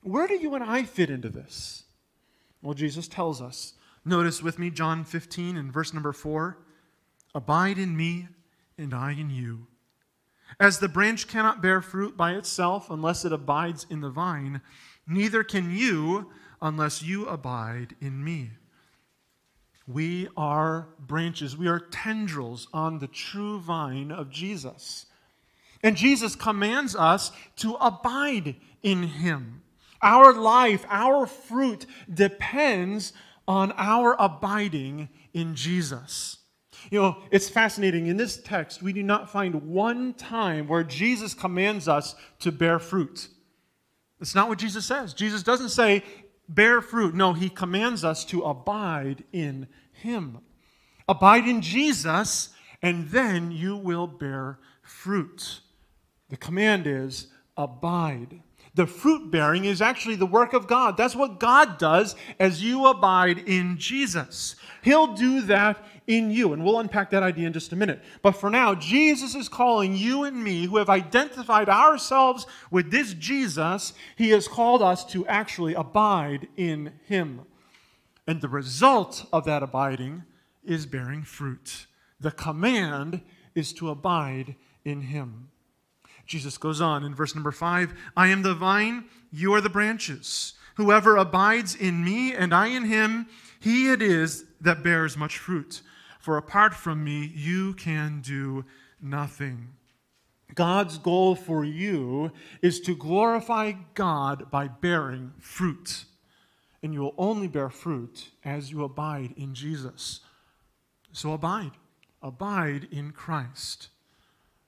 where 0.03 0.27
do 0.27 0.35
you 0.35 0.55
and 0.55 0.65
I 0.65 0.83
fit 0.83 1.09
into 1.09 1.31
this? 1.31 1.85
Well, 2.63 2.75
Jesus 2.75 3.09
tells 3.09 3.41
us. 3.41 3.75
Notice 4.05 4.43
with 4.43 4.59
me 4.59 4.71
John 4.71 5.05
15 5.05 5.57
and 5.57 5.73
verse 5.73 5.95
number 5.95 6.13
4 6.13 6.59
Abide 7.35 7.79
in 7.79 7.97
me, 7.97 8.27
and 8.77 8.93
I 8.93 9.13
in 9.13 9.31
you. 9.31 9.69
As 10.59 10.79
the 10.79 10.89
branch 10.89 11.29
cannot 11.29 11.63
bear 11.63 11.81
fruit 11.81 12.17
by 12.17 12.33
itself 12.33 12.91
unless 12.91 13.25
it 13.25 13.33
abides 13.33 13.87
in 13.89 14.01
the 14.01 14.11
vine, 14.11 14.61
Neither 15.11 15.43
can 15.43 15.76
you 15.76 16.31
unless 16.62 17.02
you 17.02 17.26
abide 17.26 17.97
in 18.00 18.23
me. 18.23 18.50
We 19.88 20.29
are 20.37 20.87
branches, 21.00 21.57
we 21.57 21.67
are 21.67 21.81
tendrils 21.81 22.69
on 22.73 23.00
the 23.00 23.09
true 23.09 23.59
vine 23.59 24.12
of 24.12 24.31
Jesus. 24.31 25.07
And 25.83 25.97
Jesus 25.97 26.37
commands 26.37 26.95
us 26.95 27.33
to 27.57 27.75
abide 27.75 28.55
in 28.85 29.02
him. 29.02 29.62
Our 30.00 30.33
life, 30.33 30.85
our 30.88 31.26
fruit 31.26 31.87
depends 32.12 33.12
on 33.49 33.73
our 33.73 34.14
abiding 34.17 35.09
in 35.35 35.57
Jesus. 35.57 36.37
You 36.88 37.02
know, 37.02 37.17
it's 37.33 37.49
fascinating. 37.49 38.07
In 38.07 38.17
this 38.17 38.40
text, 38.40 38.81
we 38.81 38.93
do 38.93 39.02
not 39.02 39.29
find 39.29 39.67
one 39.69 40.14
time 40.14 40.69
where 40.69 40.85
Jesus 40.85 41.35
commands 41.35 41.88
us 41.88 42.14
to 42.38 42.52
bear 42.52 42.79
fruit. 42.79 43.29
That's 44.21 44.35
not 44.35 44.49
what 44.49 44.59
Jesus 44.59 44.85
says. 44.85 45.15
Jesus 45.15 45.43
doesn't 45.43 45.71
say, 45.71 46.05
bear 46.49 46.81
fruit. 46.81 47.15
No, 47.15 47.33
he 47.33 47.49
commands 47.49 48.05
us 48.05 48.25
to 48.27 48.43
abide 48.43 49.25
in 49.33 49.67
him. 49.93 50.39
Abide 51.09 51.49
in 51.49 51.62
Jesus, 51.62 52.50
and 52.83 53.09
then 53.09 53.50
you 53.50 53.77
will 53.77 54.07
bear 54.07 54.59
fruit. 54.83 55.61
The 56.29 56.37
command 56.37 56.87
is 56.87 57.29
abide. 57.57 58.43
The 58.75 58.87
fruit 58.87 59.31
bearing 59.31 59.65
is 59.65 59.83
actually 59.83 60.15
the 60.17 60.27
work 60.27 60.53
of 60.53 60.69
God. 60.69 60.97
That's 60.97 61.17
what 61.17 61.41
God 61.41 61.79
does 61.79 62.15
as 62.39 62.62
you 62.62 62.87
abide 62.87 63.39
in 63.39 63.79
Jesus. 63.79 64.55
He'll 64.83 65.15
do 65.15 65.43
that 65.43 65.85
in 66.11 66.33
you. 66.33 66.52
And 66.52 66.64
we'll 66.64 66.81
unpack 66.81 67.11
that 67.11 67.23
idea 67.23 67.47
in 67.47 67.52
just 67.52 67.73
a 67.73 67.76
minute. 67.76 68.02
But 68.21 68.33
for 68.33 68.50
now, 68.50 68.75
Jesus 68.75 69.37
is 69.37 69.49
calling 69.49 69.95
you 69.95 70.25
and 70.25 70.43
me, 70.43 70.67
who 70.67 70.76
have 70.79 70.90
identified 70.90 71.69
ourselves 71.69 72.47
with 72.71 72.90
this 72.90 73.14
Jesus, 73.14 73.93
he 74.17 74.31
has 74.31 74.49
called 74.49 74.83
us 74.83 75.05
to 75.07 75.25
actually 75.29 75.75
abide 75.75 76.49
in 76.57 76.93
him. 77.07 77.43
And 78.26 78.40
the 78.40 78.49
result 78.49 79.26
of 79.33 79.45
that 79.45 79.62
abiding 79.62 80.25
is 80.64 80.85
bearing 80.85 81.23
fruit. 81.23 81.87
The 82.19 82.33
command 82.33 83.23
is 83.55 83.73
to 83.75 83.88
abide 83.88 84.57
in 84.85 85.02
him. 85.02 85.50
Jesus 86.26 86.59
goes 86.59 86.81
on 86.81 87.05
in 87.05 87.14
verse 87.14 87.35
number 87.35 87.50
five 87.50 87.93
I 88.17 88.29
am 88.29 88.43
the 88.43 88.55
vine, 88.55 89.05
you 89.33 89.55
are 89.55 89.61
the 89.61 89.69
branches. 89.69 90.55
Whoever 90.76 91.17
abides 91.17 91.75
in 91.75 92.05
me 92.05 92.35
and 92.35 92.55
I 92.55 92.69
in 92.69 92.85
him, 92.85 93.26
he 93.61 93.90
it 93.90 94.00
is 94.00 94.45
that 94.61 94.83
bears 94.83 95.17
much 95.17 95.38
fruit. 95.38 95.83
For 96.21 96.37
apart 96.37 96.75
from 96.75 97.03
me, 97.03 97.33
you 97.35 97.73
can 97.75 98.21
do 98.21 98.67
nothing. 99.00 99.71
God's 100.55 100.99
goal 100.99 101.35
for 101.35 101.65
you 101.65 102.31
is 102.61 102.81
to 102.81 102.95
glorify 102.95 103.73
God 103.95 104.50
by 104.50 104.69
bearing 104.69 105.33
fruit. 105.39 106.05
And 106.83 106.93
you 106.93 107.00
will 107.00 107.15
only 107.17 107.49
bear 107.49 107.71
fruit 107.71 108.31
as 108.45 108.71
you 108.71 108.85
abide 108.85 109.33
in 109.37 109.55
Jesus. 109.55 110.21
So 111.12 111.33
abide. 111.33 111.73
Abide 112.23 112.89
in 112.91 113.12
Christ. 113.12 113.89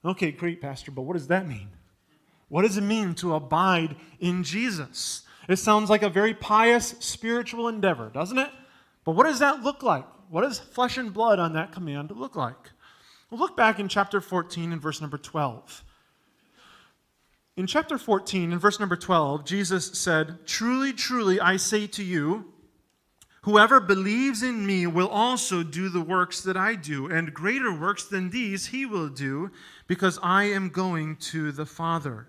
Okay, 0.04 0.32
great, 0.32 0.60
Pastor, 0.60 0.90
but 0.90 1.02
what 1.02 1.14
does 1.14 1.28
that 1.28 1.46
mean? 1.46 1.68
What 2.48 2.62
does 2.62 2.78
it 2.78 2.82
mean 2.82 3.14
to 3.16 3.34
abide 3.34 3.96
in 4.20 4.42
Jesus? 4.42 5.22
It 5.48 5.56
sounds 5.56 5.90
like 5.90 6.02
a 6.02 6.08
very 6.08 6.32
pious 6.32 6.94
spiritual 7.00 7.68
endeavor, 7.68 8.10
doesn't 8.10 8.38
it? 8.38 8.50
But 9.04 9.12
what 9.12 9.24
does 9.24 9.40
that 9.40 9.62
look 9.62 9.82
like? 9.82 10.06
What 10.32 10.44
does 10.44 10.58
flesh 10.58 10.96
and 10.96 11.12
blood 11.12 11.38
on 11.38 11.52
that 11.52 11.72
command 11.72 12.10
look 12.10 12.36
like? 12.36 12.70
Well, 13.28 13.38
look 13.38 13.54
back 13.54 13.78
in 13.78 13.86
chapter 13.86 14.18
14 14.18 14.72
and 14.72 14.80
verse 14.80 14.98
number 14.98 15.18
12. 15.18 15.84
In 17.58 17.66
chapter 17.66 17.98
14 17.98 18.50
and 18.50 18.58
verse 18.58 18.80
number 18.80 18.96
12, 18.96 19.44
Jesus 19.44 19.88
said, 19.92 20.46
Truly, 20.46 20.94
truly, 20.94 21.38
I 21.38 21.58
say 21.58 21.86
to 21.88 22.02
you, 22.02 22.50
whoever 23.42 23.78
believes 23.78 24.42
in 24.42 24.64
me 24.64 24.86
will 24.86 25.08
also 25.08 25.62
do 25.62 25.90
the 25.90 26.00
works 26.00 26.40
that 26.44 26.56
I 26.56 26.76
do, 26.76 27.10
and 27.10 27.34
greater 27.34 27.78
works 27.78 28.04
than 28.04 28.30
these 28.30 28.68
he 28.68 28.86
will 28.86 29.10
do, 29.10 29.50
because 29.86 30.18
I 30.22 30.44
am 30.44 30.70
going 30.70 31.16
to 31.16 31.52
the 31.52 31.66
Father. 31.66 32.28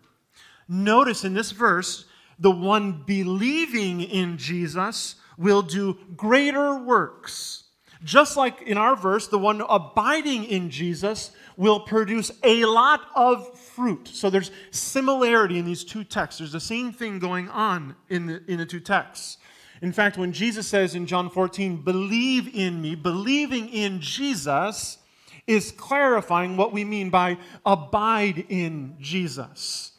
Notice 0.68 1.24
in 1.24 1.34
this 1.34 1.52
verse, 1.52 2.04
the 2.38 2.52
one 2.52 3.04
believing 3.06 4.02
in 4.02 4.38
Jesus 4.38 5.16
will 5.38 5.62
do 5.62 5.98
greater 6.18 6.84
works 6.84 7.63
just 8.04 8.36
like 8.36 8.62
in 8.62 8.78
our 8.78 8.96
verse, 8.96 9.28
the 9.28 9.38
one 9.38 9.62
abiding 9.68 10.44
in 10.46 10.70
Jesus 10.70 11.32
will 11.56 11.80
produce 11.80 12.32
a 12.44 12.66
lot 12.66 13.02
of 13.16 13.58
fruit. 13.58 14.08
So 14.08 14.30
there's 14.30 14.52
similarity 14.72 15.58
in 15.58 15.66
these 15.66 15.84
two 15.84 16.04
texts. 16.04 16.40
There's 16.40 16.52
the 16.52 16.60
same 16.60 16.92
thing 16.92 17.20
going 17.20 17.50
on 17.50 17.96
in 18.10 18.26
the, 18.26 18.44
in 18.48 18.58
the 18.58 18.66
two 18.66 18.80
texts. 18.80 19.38
In 19.82 19.92
fact, 19.92 20.18
when 20.18 20.32
Jesus 20.32 20.68
says 20.68 20.96
in 20.96 21.06
John 21.06 21.30
14, 21.30 21.78
believe 21.78 22.54
in 22.54 22.82
me, 22.82 22.96
believing 22.96 23.70
in 23.70 24.00
Jesus 24.00 24.98
is 25.46 25.72
clarifying 25.72 26.56
what 26.56 26.72
we 26.72 26.86
mean 26.86 27.10
by 27.10 27.38
abide 27.66 28.46
in 28.50 28.96
Jesus. 29.00 29.93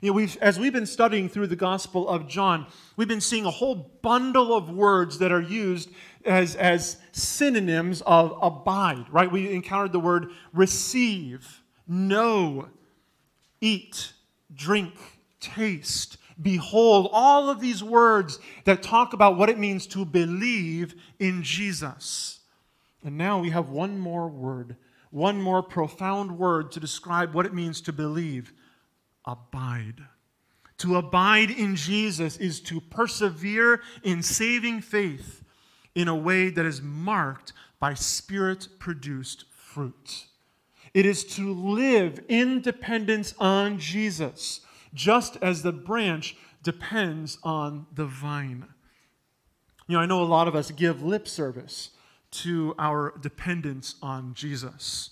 You 0.00 0.10
know, 0.10 0.14
we've, 0.14 0.36
as 0.38 0.58
we've 0.58 0.72
been 0.72 0.86
studying 0.86 1.28
through 1.28 1.48
the 1.48 1.56
Gospel 1.56 2.08
of 2.08 2.26
John, 2.26 2.66
we've 2.96 3.08
been 3.08 3.20
seeing 3.20 3.44
a 3.44 3.50
whole 3.50 3.90
bundle 4.00 4.54
of 4.54 4.70
words 4.70 5.18
that 5.18 5.30
are 5.30 5.42
used 5.42 5.90
as, 6.24 6.56
as 6.56 6.96
synonyms 7.12 8.02
of 8.06 8.34
abide, 8.40 9.04
right? 9.10 9.30
We 9.30 9.52
encountered 9.52 9.92
the 9.92 10.00
word 10.00 10.30
receive, 10.54 11.62
know, 11.86 12.68
eat, 13.60 14.14
drink, 14.54 14.94
taste, 15.38 16.16
behold, 16.40 17.10
all 17.12 17.50
of 17.50 17.60
these 17.60 17.84
words 17.84 18.38
that 18.64 18.82
talk 18.82 19.12
about 19.12 19.36
what 19.36 19.50
it 19.50 19.58
means 19.58 19.86
to 19.88 20.06
believe 20.06 20.94
in 21.18 21.42
Jesus. 21.42 22.40
And 23.04 23.18
now 23.18 23.38
we 23.38 23.50
have 23.50 23.68
one 23.68 23.98
more 23.98 24.28
word, 24.28 24.76
one 25.10 25.42
more 25.42 25.62
profound 25.62 26.38
word 26.38 26.72
to 26.72 26.80
describe 26.80 27.34
what 27.34 27.44
it 27.44 27.52
means 27.52 27.82
to 27.82 27.92
believe 27.92 28.54
abide. 29.24 30.02
To 30.78 30.96
abide 30.96 31.50
in 31.50 31.76
Jesus 31.76 32.36
is 32.38 32.60
to 32.62 32.80
persevere 32.80 33.82
in 34.02 34.22
saving 34.22 34.80
faith 34.80 35.42
in 35.94 36.08
a 36.08 36.16
way 36.16 36.48
that 36.50 36.64
is 36.64 36.80
marked 36.80 37.52
by 37.78 37.94
spirit 37.94 38.68
produced 38.78 39.44
fruit. 39.52 40.26
It 40.94 41.06
is 41.06 41.24
to 41.36 41.52
live 41.52 42.24
in 42.28 42.60
dependence 42.60 43.34
on 43.38 43.78
Jesus, 43.78 44.60
just 44.92 45.36
as 45.42 45.62
the 45.62 45.72
branch 45.72 46.36
depends 46.62 47.38
on 47.42 47.86
the 47.94 48.06
vine. 48.06 48.66
You 49.86 49.96
know, 49.96 50.02
I 50.02 50.06
know 50.06 50.22
a 50.22 50.24
lot 50.24 50.48
of 50.48 50.54
us 50.54 50.70
give 50.70 51.02
lip 51.02 51.26
service 51.26 51.90
to 52.30 52.74
our 52.78 53.14
dependence 53.20 53.96
on 54.02 54.34
Jesus. 54.34 55.10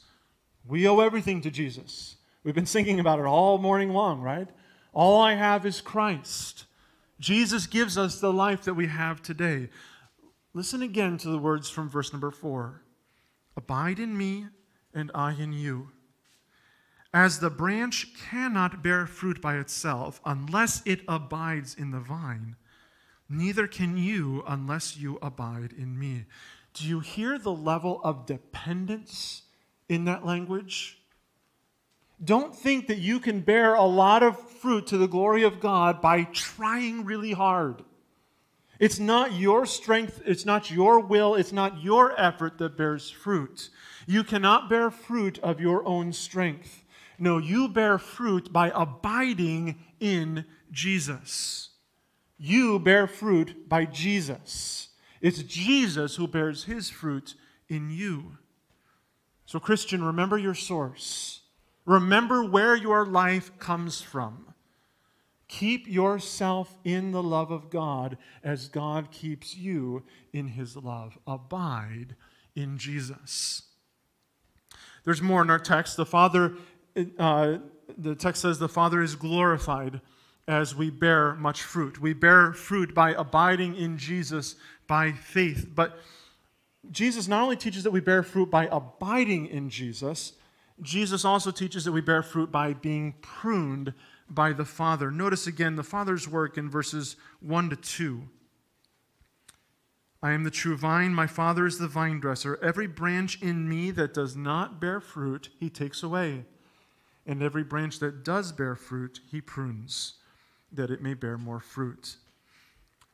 We 0.67 0.87
owe 0.87 1.00
everything 1.00 1.41
to 1.43 1.50
Jesus. 1.50 2.17
We've 2.49 2.55
been 2.55 2.64
singing 2.64 2.99
about 2.99 3.19
it 3.19 3.26
all 3.26 3.59
morning 3.59 3.90
long, 3.90 4.23
right? 4.23 4.49
All 4.95 5.21
I 5.21 5.35
have 5.35 5.67
is 5.67 5.83
Christ. 5.83 6.64
Jesus 7.21 7.67
gives 7.67 7.99
us 7.99 8.21
the 8.21 8.33
life 8.33 8.64
that 8.64 8.73
we 8.73 8.87
have 8.87 9.21
today. 9.21 9.69
Listen 10.55 10.81
again 10.81 11.19
to 11.19 11.28
the 11.28 11.37
words 11.37 11.69
from 11.69 11.90
verse 11.90 12.11
number 12.11 12.31
four 12.31 12.81
Abide 13.55 13.99
in 13.99 14.17
me, 14.17 14.47
and 14.95 15.11
I 15.14 15.35
in 15.35 15.52
you. 15.52 15.90
As 17.12 17.38
the 17.38 17.50
branch 17.50 18.14
cannot 18.31 18.83
bear 18.83 19.07
fruit 19.07 19.43
by 19.43 19.59
itself 19.59 20.19
unless 20.25 20.81
it 20.87 21.02
abides 21.07 21.75
in 21.75 21.90
the 21.90 22.00
vine, 22.00 22.57
neither 23.28 23.67
can 23.67 23.99
you 23.99 24.43
unless 24.49 24.97
you 24.97 25.19
abide 25.21 25.75
in 25.76 25.99
me. 25.99 26.25
Do 26.73 26.87
you 26.87 27.00
hear 27.00 27.38
the 27.38 27.52
level 27.52 28.00
of 28.02 28.25
dependence 28.25 29.43
in 29.87 30.07
that 30.07 30.25
language? 30.25 30.99
Don't 32.23 32.55
think 32.55 32.89
that 32.89 32.99
you 32.99 33.21
can 33.21 33.41
bear 33.41 33.75
a 33.75 33.85
lot 33.85 34.23
of 34.23 34.39
fruit 34.39 34.89
to 34.89 34.99
the 34.99 35.07
glory 35.07 35.45
of 35.45 35.61
God 35.61 36.01
by 36.03 36.25
trying 36.25 37.05
really 37.05 37.33
hard. 37.33 37.85
It's 38.81 38.99
not 38.99 39.33
your 39.33 39.67
strength, 39.67 40.23
it's 40.25 40.45
not 40.45 40.71
your 40.71 41.01
will, 41.01 41.35
it's 41.35 41.53
not 41.53 41.83
your 41.83 42.19
effort 42.21 42.59
that 42.59 42.77
bears 42.77 43.11
fruit. 43.11 43.71
You 44.07 44.25
cannot 44.25 44.69
bear 44.69 44.91
fruit 44.91 45.39
of 45.41 45.61
your 45.61 45.87
own 45.87 46.13
strength. 46.13 46.85
No, 47.19 47.39
you 47.39 47.69
bear 47.69 47.99
fruit 47.99 48.53
by 48.53 48.71
abiding 48.75 49.77
in 49.99 50.45
Jesus. 50.71 51.71
You 52.37 52.79
bear 52.79 53.09
fruit 53.09 53.69
by 53.69 53.85
Jesus. 53.85 54.89
It's 55.21 55.43
Jesus 55.43 56.15
who 56.15 56.29
bears 56.29 56.65
his 56.65 56.89
fruit 56.89 57.35
in 57.69 57.91
you. 57.91 58.39
So, 59.47 59.59
Christian, 59.59 60.05
remember 60.05 60.39
your 60.39 60.55
source. 60.55 61.41
Remember 61.88 62.45
where 62.45 62.76
your 62.76 63.07
life 63.07 63.59
comes 63.59 64.02
from. 64.02 64.52
Keep 65.49 65.88
yourself 65.88 66.77
in 66.85 67.12
the 67.12 67.22
love 67.22 67.51
of 67.51 67.70
God 67.70 68.18
as 68.44 68.68
God 68.68 69.11
keeps 69.11 69.57
you 69.57 70.05
in 70.31 70.48
his 70.48 70.77
love. 70.77 71.16
Abide 71.27 72.14
in 72.55 72.77
Jesus. 72.77 73.62
There's 75.07 75.22
more 75.22 75.40
in 75.40 75.48
our 75.48 75.59
text. 75.59 75.96
The 75.96 76.05
Father, 76.05 76.57
uh, 77.18 77.57
the 77.96 78.14
text 78.14 78.42
says, 78.42 78.59
the 78.59 78.68
Father 78.68 79.01
is 79.01 79.14
glorified 79.14 80.03
as 80.46 80.74
we 80.74 80.90
bear 80.90 81.37
much 81.37 81.62
fruit. 81.62 81.98
We 81.98 82.12
bear 82.12 82.53
fruit 82.53 82.94
by 82.94 83.12
abiding 83.12 83.77
in 83.77 83.96
Jesus 83.96 84.57
by 84.87 85.12
faith. 85.12 85.70
But 85.74 85.98
Jesus 86.90 87.29
not 87.29 87.42
only 87.42 87.57
teaches 87.57 87.83
that 87.85 87.92
we 87.92 88.01
bear 88.01 88.22
fruit 88.22 88.51
by 88.51 88.68
abiding 88.70 89.46
in 89.46 89.70
Jesus, 89.70 90.35
Jesus 90.83 91.25
also 91.25 91.51
teaches 91.51 91.85
that 91.85 91.93
we 91.93 92.01
bear 92.01 92.23
fruit 92.23 92.53
by 92.53 92.73
being 92.73 93.14
pruned 93.21 93.95
by 94.31 94.53
the 94.53 94.64
Father. 94.64 95.11
Notice 95.11 95.47
again 95.47 95.77
the 95.77 95.83
Father's 95.83 96.29
work 96.29 96.57
in 96.57 96.71
verses 96.71 97.17
1 97.41 97.71
to 97.71 97.77
2. 97.77 98.29
I 100.23 100.33
am 100.33 100.43
the 100.43 100.51
true 100.51 100.77
vine, 100.77 101.14
my 101.14 101.29
Father 101.29 101.64
is 101.67 101.79
the 101.79 101.87
vine 101.87 102.19
dresser. 102.19 102.59
Every 102.62 102.88
branch 102.88 103.41
in 103.41 103.69
me 103.69 103.93
that 103.93 104.12
does 104.12 104.37
not 104.37 104.81
bear 104.81 105.01
fruit, 105.01 105.49
he 105.61 105.71
takes 105.71 106.03
away. 106.03 106.45
And 107.25 107.43
every 107.43 107.62
branch 107.62 108.01
that 108.01 108.25
does 108.25 108.51
bear 108.53 108.75
fruit, 108.75 109.21
he 109.31 109.41
prunes, 109.41 110.14
that 110.73 110.91
it 110.91 111.03
may 111.03 111.14
bear 111.14 111.38
more 111.38 111.61
fruit. 111.61 112.17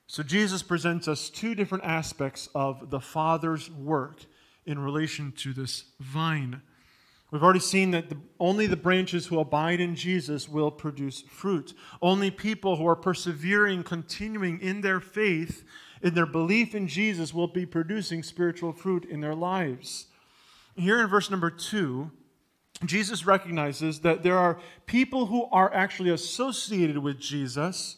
So 0.06 0.22
Jesus 0.22 0.62
presents 0.62 1.08
us 1.08 1.28
two 1.28 1.54
different 1.54 1.84
aspects 1.84 2.48
of 2.54 2.90
the 2.90 3.00
Father's 3.00 3.70
work 3.70 4.20
in 4.64 4.78
relation 4.78 5.32
to 5.32 5.52
this 5.52 5.84
vine. 6.00 6.62
We've 7.34 7.42
already 7.42 7.58
seen 7.58 7.90
that 7.90 8.10
the, 8.10 8.16
only 8.38 8.68
the 8.68 8.76
branches 8.76 9.26
who 9.26 9.40
abide 9.40 9.80
in 9.80 9.96
Jesus 9.96 10.48
will 10.48 10.70
produce 10.70 11.22
fruit. 11.22 11.74
Only 12.00 12.30
people 12.30 12.76
who 12.76 12.86
are 12.86 12.94
persevering, 12.94 13.82
continuing 13.82 14.60
in 14.60 14.82
their 14.82 15.00
faith, 15.00 15.64
in 16.00 16.14
their 16.14 16.26
belief 16.26 16.76
in 16.76 16.86
Jesus, 16.86 17.34
will 17.34 17.48
be 17.48 17.66
producing 17.66 18.22
spiritual 18.22 18.72
fruit 18.72 19.04
in 19.04 19.20
their 19.20 19.34
lives. 19.34 20.06
Here 20.76 21.00
in 21.00 21.08
verse 21.08 21.28
number 21.28 21.50
two, 21.50 22.12
Jesus 22.84 23.26
recognizes 23.26 23.98
that 24.02 24.22
there 24.22 24.38
are 24.38 24.60
people 24.86 25.26
who 25.26 25.46
are 25.50 25.74
actually 25.74 26.10
associated 26.10 26.98
with 26.98 27.18
Jesus 27.18 27.96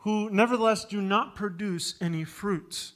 who 0.00 0.28
nevertheless 0.28 0.84
do 0.84 1.00
not 1.00 1.34
produce 1.34 1.94
any 1.98 2.24
fruit. 2.24 2.92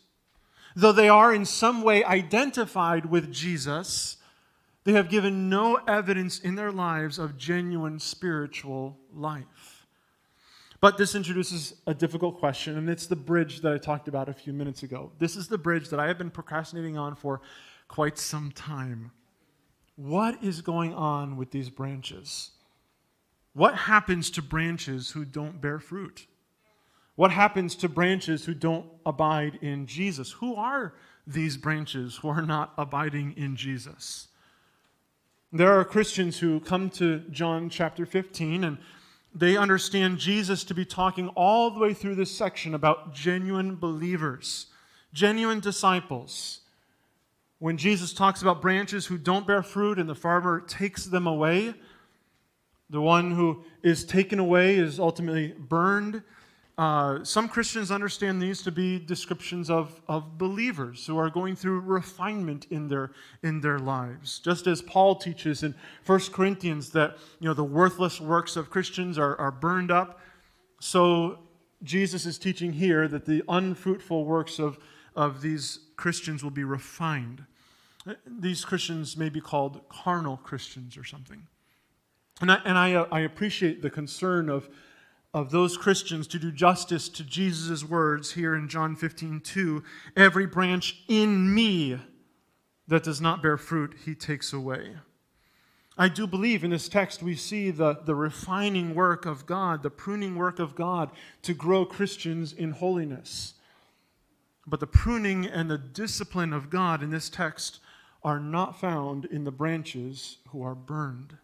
Though 0.76 0.92
they 0.92 1.08
are 1.08 1.32
in 1.32 1.46
some 1.46 1.80
way 1.80 2.04
identified 2.04 3.06
with 3.06 3.32
Jesus, 3.32 4.18
they 4.84 4.92
have 4.92 5.08
given 5.08 5.48
no 5.48 5.76
evidence 5.88 6.38
in 6.38 6.54
their 6.54 6.70
lives 6.70 7.18
of 7.18 7.36
genuine 7.36 7.98
spiritual 7.98 8.98
life. 9.12 9.86
But 10.80 10.98
this 10.98 11.14
introduces 11.14 11.74
a 11.86 11.94
difficult 11.94 12.38
question, 12.38 12.76
and 12.76 12.90
it's 12.90 13.06
the 13.06 13.16
bridge 13.16 13.62
that 13.62 13.72
I 13.72 13.78
talked 13.78 14.06
about 14.06 14.28
a 14.28 14.34
few 14.34 14.52
minutes 14.52 14.82
ago. 14.82 15.12
This 15.18 15.34
is 15.34 15.48
the 15.48 15.56
bridge 15.56 15.88
that 15.88 15.98
I 15.98 16.08
have 16.08 16.18
been 16.18 16.30
procrastinating 16.30 16.98
on 16.98 17.14
for 17.14 17.40
quite 17.88 18.18
some 18.18 18.52
time. 18.52 19.10
What 19.96 20.44
is 20.44 20.60
going 20.60 20.92
on 20.92 21.36
with 21.36 21.52
these 21.52 21.70
branches? 21.70 22.50
What 23.54 23.74
happens 23.74 24.28
to 24.32 24.42
branches 24.42 25.12
who 25.12 25.24
don't 25.24 25.60
bear 25.60 25.78
fruit? 25.78 26.26
What 27.14 27.30
happens 27.30 27.76
to 27.76 27.88
branches 27.88 28.44
who 28.44 28.52
don't 28.52 28.86
abide 29.06 29.60
in 29.62 29.86
Jesus? 29.86 30.32
Who 30.32 30.56
are 30.56 30.94
these 31.26 31.56
branches 31.56 32.16
who 32.16 32.28
are 32.28 32.42
not 32.42 32.74
abiding 32.76 33.34
in 33.38 33.56
Jesus? 33.56 34.28
There 35.54 35.78
are 35.78 35.84
Christians 35.84 36.40
who 36.40 36.58
come 36.58 36.90
to 36.90 37.20
John 37.30 37.70
chapter 37.70 38.04
15 38.04 38.64
and 38.64 38.76
they 39.32 39.56
understand 39.56 40.18
Jesus 40.18 40.64
to 40.64 40.74
be 40.74 40.84
talking 40.84 41.28
all 41.28 41.70
the 41.70 41.78
way 41.78 41.94
through 41.94 42.16
this 42.16 42.36
section 42.36 42.74
about 42.74 43.14
genuine 43.14 43.76
believers, 43.76 44.66
genuine 45.12 45.60
disciples. 45.60 46.62
When 47.60 47.76
Jesus 47.76 48.12
talks 48.12 48.42
about 48.42 48.60
branches 48.60 49.06
who 49.06 49.16
don't 49.16 49.46
bear 49.46 49.62
fruit 49.62 50.00
and 50.00 50.08
the 50.08 50.14
farmer 50.16 50.60
takes 50.60 51.04
them 51.04 51.28
away, 51.28 51.74
the 52.90 53.00
one 53.00 53.30
who 53.30 53.62
is 53.84 54.04
taken 54.04 54.40
away 54.40 54.74
is 54.74 54.98
ultimately 54.98 55.54
burned. 55.56 56.24
Uh, 56.76 57.22
some 57.22 57.48
Christians 57.48 57.92
understand 57.92 58.42
these 58.42 58.60
to 58.62 58.72
be 58.72 58.98
descriptions 58.98 59.70
of, 59.70 60.00
of 60.08 60.36
believers 60.36 61.06
who 61.06 61.16
are 61.16 61.30
going 61.30 61.54
through 61.54 61.80
refinement 61.80 62.66
in 62.70 62.88
their, 62.88 63.12
in 63.44 63.60
their 63.60 63.78
lives. 63.78 64.40
Just 64.40 64.66
as 64.66 64.82
Paul 64.82 65.14
teaches 65.14 65.62
in 65.62 65.74
1 66.04 66.20
Corinthians 66.32 66.90
that 66.90 67.16
you 67.38 67.46
know, 67.46 67.54
the 67.54 67.62
worthless 67.62 68.20
works 68.20 68.56
of 68.56 68.70
Christians 68.70 69.18
are, 69.18 69.36
are 69.36 69.52
burned 69.52 69.92
up, 69.92 70.18
so 70.80 71.38
Jesus 71.84 72.26
is 72.26 72.38
teaching 72.38 72.72
here 72.72 73.06
that 73.06 73.24
the 73.24 73.44
unfruitful 73.48 74.24
works 74.24 74.58
of, 74.58 74.78
of 75.14 75.42
these 75.42 75.78
Christians 75.96 76.42
will 76.42 76.50
be 76.50 76.64
refined. 76.64 77.44
These 78.26 78.64
Christians 78.64 79.16
may 79.16 79.28
be 79.28 79.40
called 79.40 79.80
carnal 79.88 80.38
Christians 80.38 80.96
or 80.96 81.04
something. 81.04 81.46
And 82.40 82.50
I, 82.50 82.60
and 82.64 82.76
I, 82.76 82.94
uh, 82.94 83.06
I 83.12 83.20
appreciate 83.20 83.80
the 83.80 83.90
concern 83.90 84.48
of 84.48 84.68
of 85.34 85.50
those 85.50 85.76
Christians 85.76 86.28
to 86.28 86.38
do 86.38 86.52
justice 86.52 87.08
to 87.08 87.24
Jesus' 87.24 87.82
words 87.82 88.32
here 88.32 88.54
in 88.54 88.68
John 88.68 88.94
15, 88.94 89.40
2. 89.40 89.82
Every 90.16 90.46
branch 90.46 91.02
in 91.08 91.52
me 91.52 91.98
that 92.86 93.02
does 93.02 93.20
not 93.20 93.42
bear 93.42 93.56
fruit, 93.56 93.96
he 94.04 94.14
takes 94.14 94.52
away. 94.52 94.94
I 95.98 96.08
do 96.08 96.28
believe 96.28 96.62
in 96.62 96.70
this 96.70 96.88
text 96.88 97.22
we 97.22 97.34
see 97.34 97.70
the, 97.72 97.98
the 98.04 98.14
refining 98.14 98.94
work 98.94 99.26
of 99.26 99.44
God, 99.44 99.82
the 99.82 99.90
pruning 99.90 100.36
work 100.36 100.60
of 100.60 100.76
God 100.76 101.10
to 101.42 101.52
grow 101.52 101.84
Christians 101.84 102.52
in 102.52 102.70
holiness. 102.70 103.54
But 104.66 104.80
the 104.80 104.86
pruning 104.86 105.46
and 105.46 105.68
the 105.68 105.78
discipline 105.78 106.52
of 106.52 106.70
God 106.70 107.02
in 107.02 107.10
this 107.10 107.28
text 107.28 107.80
are 108.22 108.40
not 108.40 108.80
found 108.80 109.24
in 109.26 109.44
the 109.44 109.52
branches 109.52 110.38
who 110.48 110.62
are 110.62 110.74
burned. 110.74 111.36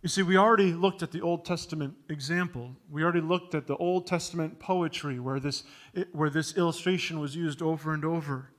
You 0.00 0.08
see, 0.08 0.22
we 0.22 0.36
already 0.36 0.72
looked 0.72 1.02
at 1.02 1.10
the 1.10 1.20
Old 1.20 1.44
Testament 1.44 1.94
example. 2.08 2.76
We 2.88 3.02
already 3.02 3.20
looked 3.20 3.54
at 3.56 3.66
the 3.66 3.76
Old 3.76 4.06
Testament 4.06 4.60
poetry 4.60 5.18
where 5.18 5.40
this, 5.40 5.64
where 6.12 6.30
this 6.30 6.56
illustration 6.56 7.18
was 7.18 7.34
used 7.34 7.62
over 7.62 7.92
and 7.92 8.04
over. 8.04 8.52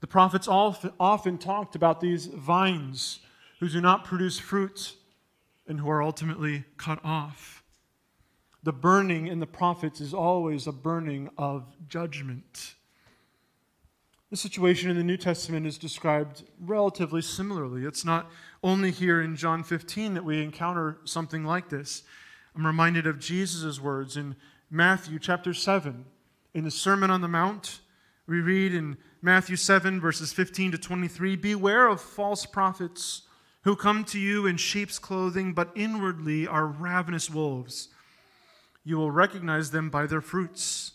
The 0.00 0.06
prophets 0.06 0.46
often, 0.46 0.92
often 1.00 1.38
talked 1.38 1.76
about 1.76 2.02
these 2.02 2.26
vines 2.26 3.20
who 3.58 3.70
do 3.70 3.80
not 3.80 4.04
produce 4.04 4.38
fruit 4.38 4.94
and 5.66 5.80
who 5.80 5.88
are 5.88 6.02
ultimately 6.02 6.64
cut 6.76 7.02
off. 7.02 7.62
The 8.62 8.72
burning 8.72 9.28
in 9.28 9.40
the 9.40 9.46
prophets 9.46 10.02
is 10.02 10.12
always 10.12 10.66
a 10.66 10.72
burning 10.72 11.30
of 11.38 11.64
judgment. 11.88 12.75
The 14.28 14.36
situation 14.36 14.90
in 14.90 14.96
the 14.96 15.04
New 15.04 15.16
Testament 15.16 15.68
is 15.68 15.78
described 15.78 16.42
relatively 16.60 17.22
similarly. 17.22 17.84
It's 17.84 18.04
not 18.04 18.28
only 18.60 18.90
here 18.90 19.20
in 19.20 19.36
John 19.36 19.62
15 19.62 20.14
that 20.14 20.24
we 20.24 20.42
encounter 20.42 20.98
something 21.04 21.44
like 21.44 21.68
this. 21.68 22.02
I'm 22.56 22.66
reminded 22.66 23.06
of 23.06 23.20
Jesus' 23.20 23.80
words 23.80 24.16
in 24.16 24.34
Matthew 24.68 25.20
chapter 25.20 25.54
7. 25.54 26.04
In 26.54 26.64
the 26.64 26.72
Sermon 26.72 27.08
on 27.08 27.20
the 27.20 27.28
Mount, 27.28 27.78
we 28.26 28.40
read 28.40 28.74
in 28.74 28.96
Matthew 29.22 29.54
7, 29.54 30.00
verses 30.00 30.32
15 30.32 30.72
to 30.72 30.78
23 30.78 31.36
Beware 31.36 31.86
of 31.86 32.00
false 32.00 32.46
prophets 32.46 33.22
who 33.62 33.76
come 33.76 34.02
to 34.06 34.18
you 34.18 34.44
in 34.44 34.56
sheep's 34.56 34.98
clothing, 34.98 35.52
but 35.52 35.70
inwardly 35.76 36.48
are 36.48 36.66
ravenous 36.66 37.30
wolves. 37.30 37.90
You 38.82 38.96
will 38.96 39.12
recognize 39.12 39.70
them 39.70 39.88
by 39.88 40.06
their 40.06 40.20
fruits. 40.20 40.94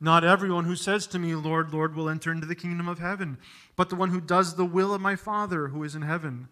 Not 0.00 0.24
everyone 0.24 0.64
who 0.64 0.76
says 0.76 1.06
to 1.08 1.18
me, 1.18 1.34
Lord, 1.34 1.72
Lord, 1.72 1.94
will 1.94 2.08
enter 2.08 2.30
into 2.30 2.46
the 2.46 2.54
kingdom 2.54 2.88
of 2.88 2.98
heaven, 2.98 3.38
but 3.76 3.88
the 3.88 3.96
one 3.96 4.10
who 4.10 4.20
does 4.20 4.56
the 4.56 4.64
will 4.64 4.92
of 4.92 5.00
my 5.00 5.16
Father 5.16 5.68
who 5.68 5.82
is 5.84 5.94
in 5.94 6.02
heaven. 6.02 6.48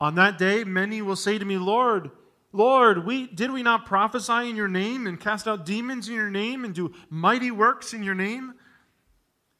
On 0.00 0.16
that 0.16 0.38
day, 0.38 0.64
many 0.64 1.00
will 1.00 1.16
say 1.16 1.38
to 1.38 1.44
me, 1.44 1.56
Lord, 1.56 2.10
Lord, 2.52 3.04
we, 3.04 3.26
did 3.26 3.52
we 3.52 3.62
not 3.62 3.86
prophesy 3.86 4.48
in 4.48 4.56
your 4.56 4.68
name 4.68 5.06
and 5.06 5.20
cast 5.20 5.46
out 5.48 5.66
demons 5.66 6.08
in 6.08 6.14
your 6.14 6.30
name 6.30 6.64
and 6.64 6.74
do 6.74 6.94
mighty 7.10 7.50
works 7.50 7.92
in 7.94 8.02
your 8.02 8.14
name? 8.14 8.54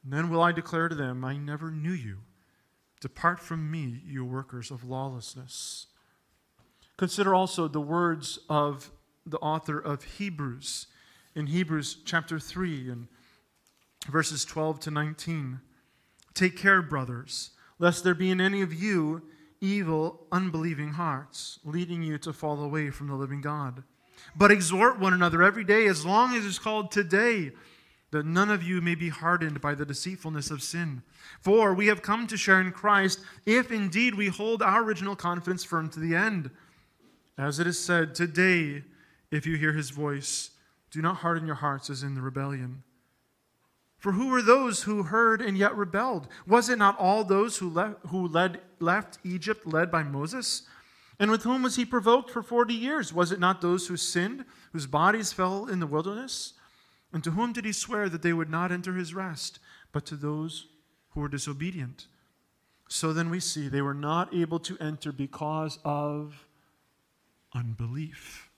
And 0.03 0.13
then 0.13 0.29
will 0.29 0.43
I 0.43 0.53
declare 0.53 0.89
to 0.89 0.95
them, 0.95 1.25
I 1.25 1.37
never 1.37 1.71
knew 1.71 1.93
you. 1.93 2.19
Depart 3.01 3.41
from 3.41 3.71
me, 3.71 4.01
you 4.05 4.25
workers 4.25 4.71
of 4.71 4.85
lawlessness. 4.85 5.87
Consider 6.97 7.35
also 7.35 7.69
the 7.69 7.81
words 7.81 8.39
of 8.49 8.91
the 9.27 9.39
author 9.39 9.79
of 9.79 10.05
Hebrews 10.05 10.87
in 11.35 11.47
Hebrews 11.47 11.99
chapter 12.05 12.39
3 12.39 12.91
and 12.91 13.09
verses 14.09 14.45
12 14.45 14.81
to 14.81 14.91
19. 14.91 15.61
Take 16.33 16.57
care, 16.57 16.83
brothers, 16.83 17.51
lest 17.79 18.05
there 18.05 18.15
be 18.15 18.31
in 18.31 18.41
any 18.41 18.63
of 18.63 18.73
you 18.73 19.23
evil, 19.61 20.27
unbelieving 20.31 20.93
hearts, 20.93 21.59
leading 21.65 22.03
you 22.03 22.19
to 22.19 22.33
fall 22.33 22.63
away 22.63 22.91
from 22.91 23.09
the 23.09 23.15
living 23.15 23.41
God. 23.41 23.83
But 24.37 24.53
exhort 24.53 24.99
one 24.99 25.13
another 25.13 25.43
every 25.43 25.65
day, 25.65 25.87
as 25.87 26.05
long 26.05 26.35
as 26.35 26.45
it's 26.45 26.59
called 26.59 26.91
today, 26.91 27.53
that 28.11 28.27
none 28.27 28.51
of 28.51 28.63
you 28.63 28.81
may 28.81 28.95
be 28.95 29.09
hardened 29.09 29.61
by 29.61 29.75
the 29.75 29.85
deceitfulness 29.85 30.51
of 30.51 30.63
sin. 30.63 31.03
For 31.41 31.75
we 31.75 31.89
have 31.89 32.03
come 32.03 32.27
to 32.29 32.37
share 32.37 32.61
in 32.61 32.71
Christ, 32.71 33.21
if 33.45 33.73
indeed 33.73 34.15
we 34.15 34.29
hold 34.29 34.63
our 34.63 34.83
original 34.85 35.17
confidence 35.17 35.65
firm 35.65 35.89
to 35.91 36.01
the 36.01 36.15
end. 36.15 36.51
As 37.37 37.59
it 37.59 37.67
is 37.67 37.79
said, 37.79 38.15
Today, 38.15 38.85
if 39.33 39.47
you 39.47 39.57
hear 39.57 39.73
his 39.73 39.91
voice, 39.91 40.51
do 40.95 41.03
not 41.03 41.17
harden 41.17 41.45
your 41.45 41.57
hearts 41.57 41.91
as 41.91 42.05
in 42.05 42.15
the 42.15 42.23
rebellion. 42.23 42.85
For 43.99 44.13
who 44.13 44.29
were 44.29 44.43
those 44.43 44.85
who 44.85 45.03
heard 45.03 45.43
and 45.43 45.59
yet 45.59 45.75
rebelled? 45.77 46.29
Was 46.47 46.69
it 46.69 46.79
not 46.79 46.97
all 47.01 47.25
those 47.25 47.59
who, 47.59 47.69
le- 47.69 47.97
who 48.09 48.29
led, 48.29 48.61
left 48.79 49.19
Egypt 49.25 49.67
led 49.67 49.91
by 49.91 50.05
Moses? 50.05 50.63
And 51.19 51.33
with 51.33 51.43
whom 51.43 51.63
was 51.65 51.75
he 51.75 51.85
provoked 51.85 52.31
for 52.31 52.43
forty 52.43 52.75
years? 52.75 53.13
Was 53.13 53.33
it 53.33 53.41
not 53.41 53.61
those 53.61 53.89
who 53.89 53.97
sinned, 53.97 54.45
whose 54.73 54.87
bodies 54.87 55.33
fell 55.33 55.67
in 55.67 55.81
the 55.81 55.87
wilderness? 55.87 56.53
And 57.13 57.25
to 57.25 57.33
whom 57.33 57.53
did 57.53 57.65
he 57.65 57.73
swear 57.73 58.09
that 58.09 58.23
they 58.23 58.33
would 58.33 58.51
not 58.51 58.71
enter 58.71 58.95
his 58.95 59.15
rest, 59.15 59.59
but 59.91 60.07
to 60.07 60.17
those 60.17 60.67
who 61.11 61.21
were 61.21 61.29
disobedient? 61.29 62.07
So 62.89 63.13
then 63.13 63.31
we 63.31 63.41
see 63.41 63.69
they 63.69 63.83
were 63.83 63.95
not 63.95 64.33
able 64.33 64.61
to 64.61 64.79
enter 64.79 65.11
because 65.11 65.79
of 65.85 66.47
unbelief. 67.53 68.51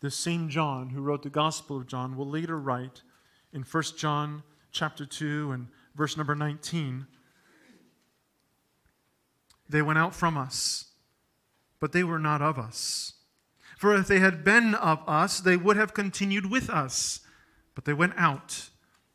This 0.00 0.16
same 0.16 0.48
John, 0.48 0.90
who 0.90 1.02
wrote 1.02 1.22
the 1.22 1.30
Gospel 1.30 1.76
of 1.76 1.86
John, 1.86 2.16
will 2.16 2.28
later 2.28 2.58
write 2.58 3.02
in 3.52 3.62
1 3.62 3.82
John 3.96 4.42
chapter 4.72 5.04
2 5.04 5.52
and 5.52 5.68
verse 5.94 6.16
number 6.16 6.34
19 6.34 7.06
They 9.68 9.82
went 9.82 9.98
out 9.98 10.14
from 10.14 10.36
us, 10.36 10.86
but 11.78 11.92
they 11.92 12.02
were 12.02 12.18
not 12.18 12.42
of 12.42 12.58
us. 12.58 13.14
For 13.78 13.94
if 13.94 14.08
they 14.08 14.18
had 14.20 14.44
been 14.44 14.74
of 14.74 15.00
us, 15.06 15.40
they 15.40 15.56
would 15.56 15.76
have 15.76 15.94
continued 15.94 16.50
with 16.50 16.68
us. 16.68 17.20
But 17.74 17.84
they 17.84 17.94
went 17.94 18.14
out, 18.16 18.68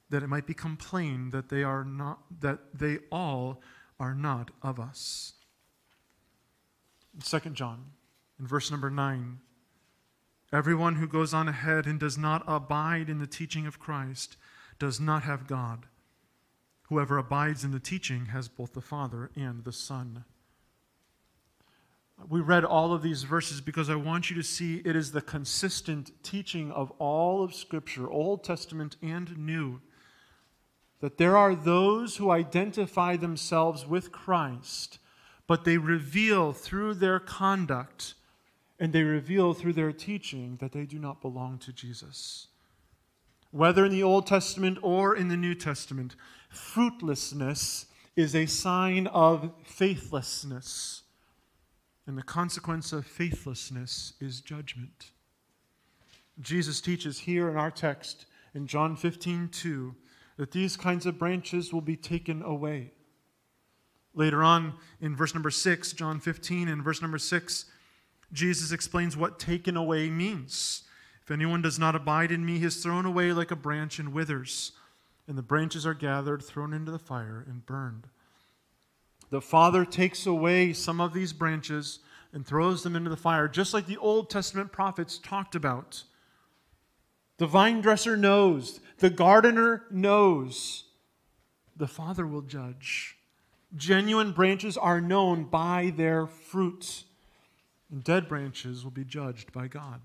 that 0.10 0.24
it 0.24 0.28
might 0.28 0.48
become 0.48 0.78
plain 0.78 1.32
that 1.32 1.50
they 1.50 1.63
are 1.63 1.84
not 1.84 2.19
that 2.39 2.60
they 2.74 3.00
all 3.12 3.62
are 4.00 4.15
not 4.15 4.52
of 4.62 4.80
us. 4.80 5.34
In 7.13 7.21
2 7.21 7.50
John, 7.52 7.86
in 8.39 8.48
verse 8.48 8.71
number 8.71 8.89
9, 8.89 9.39
Everyone 10.53 10.95
who 10.95 11.08
goes 11.08 11.34
on 11.34 11.47
ahead 11.47 11.86
and 11.86 11.99
does 11.99 12.17
not 12.17 12.43
abide 12.47 13.10
in 13.10 13.19
the 13.19 13.27
teaching 13.27 13.65
of 13.65 13.79
Christ 13.79 14.38
does 14.79 14.99
not 14.99 15.23
have 15.23 15.47
God. 15.47 15.88
Whoever 16.89 17.17
abides 17.17 17.63
in 17.63 17.71
the 17.71 17.79
teaching 17.79 18.27
has 18.27 18.47
both 18.47 18.73
the 18.73 18.81
Father 18.81 19.31
and 19.36 19.63
the 19.63 19.71
Son. 19.71 20.23
We 22.29 22.39
read 22.39 22.63
all 22.63 22.93
of 22.93 23.01
these 23.01 23.23
verses 23.23 23.60
because 23.60 23.89
I 23.89 23.95
want 23.95 24.29
you 24.29 24.36
to 24.36 24.43
see 24.43 24.81
it 24.86 24.95
is 24.95 25.12
the 25.12 25.21
consistent 25.21 26.12
teaching 26.23 26.71
of 26.71 26.91
all 26.91 27.43
of 27.43 27.53
Scripture, 27.53 28.10
Old 28.10 28.43
Testament 28.43 28.95
and 29.01 29.38
New, 29.38 29.81
that 31.01 31.17
there 31.17 31.36
are 31.36 31.55
those 31.55 32.17
who 32.17 32.31
identify 32.31 33.17
themselves 33.17 33.86
with 33.86 34.12
Christ, 34.12 34.99
but 35.47 35.65
they 35.65 35.77
reveal 35.77 36.53
through 36.53 36.93
their 36.95 37.19
conduct 37.19 38.13
and 38.79 38.91
they 38.91 39.03
reveal 39.03 39.53
through 39.53 39.73
their 39.73 39.91
teaching 39.91 40.57
that 40.59 40.71
they 40.71 40.85
do 40.85 40.99
not 40.99 41.21
belong 41.21 41.57
to 41.59 41.71
Jesus. 41.71 42.47
Whether 43.51 43.85
in 43.85 43.91
the 43.91 44.03
Old 44.03 44.27
Testament 44.27 44.79
or 44.81 45.15
in 45.15 45.29
the 45.29 45.38
New 45.38 45.55
Testament, 45.55 46.15
fruitlessness 46.49 47.85
is 48.15 48.35
a 48.35 48.45
sign 48.45 49.07
of 49.07 49.51
faithlessness. 49.63 51.03
And 52.07 52.17
the 52.17 52.23
consequence 52.23 52.91
of 52.91 53.05
faithlessness 53.05 54.13
is 54.19 54.41
judgment. 54.41 55.11
Jesus 56.41 56.81
teaches 56.81 57.19
here 57.19 57.49
in 57.49 57.55
our 57.55 57.71
text 57.71 58.25
in 58.53 58.67
John 58.67 58.95
15, 58.95 59.49
2, 59.49 59.95
that 60.38 60.51
these 60.51 60.75
kinds 60.75 61.05
of 61.05 61.17
branches 61.17 61.71
will 61.71 61.81
be 61.81 61.95
taken 61.95 62.41
away. 62.41 62.91
Later 64.13 64.43
on 64.43 64.73
in 65.01 65.15
verse 65.15 65.33
number 65.33 65.49
6, 65.49 65.93
John 65.93 66.19
15 66.19 66.67
and 66.67 66.83
verse 66.83 67.01
number 67.01 67.17
6, 67.17 67.65
Jesus 68.31 68.71
explains 68.71 69.15
what 69.15 69.39
taken 69.39 69.77
away 69.77 70.09
means. 70.09 70.83
If 71.23 71.31
anyone 71.31 71.61
does 71.61 71.79
not 71.79 71.95
abide 71.95 72.31
in 72.31 72.45
me, 72.45 72.59
he 72.59 72.65
is 72.65 72.83
thrown 72.83 73.05
away 73.05 73.31
like 73.31 73.51
a 73.51 73.55
branch 73.55 73.97
and 73.97 74.13
withers, 74.13 74.73
and 75.27 75.38
the 75.38 75.41
branches 75.41 75.85
are 75.85 75.93
gathered, 75.93 76.43
thrown 76.43 76.73
into 76.73 76.91
the 76.91 76.99
fire, 76.99 77.43
and 77.47 77.65
burned. 77.65 78.07
The 79.31 79.41
Father 79.41 79.85
takes 79.85 80.25
away 80.25 80.73
some 80.73 81.01
of 81.01 81.13
these 81.13 81.33
branches 81.33 81.99
and 82.31 82.45
throws 82.45 82.83
them 82.83 82.95
into 82.95 83.09
the 83.09 83.17
fire, 83.17 83.47
just 83.47 83.73
like 83.73 83.88
the 83.88 83.97
Old 83.97 84.29
Testament 84.29 84.71
prophets 84.71 85.17
talked 85.17 85.55
about. 85.55 86.03
The 87.38 87.47
vine 87.47 87.81
dresser 87.81 88.15
knows, 88.15 88.79
the 88.99 89.09
gardener 89.09 89.83
knows 89.89 90.85
the 91.75 91.88
Father 91.88 92.25
will 92.25 92.41
judge. 92.41 93.17
Genuine 93.75 94.31
branches 94.31 94.77
are 94.77 95.01
known 95.01 95.45
by 95.45 95.91
their 95.95 96.27
fruits, 96.27 97.05
and 97.91 98.04
dead 98.04 98.28
branches 98.28 98.84
will 98.84 98.91
be 98.91 99.06
judged 99.06 99.52
by 99.52 99.67
God. 99.67 100.02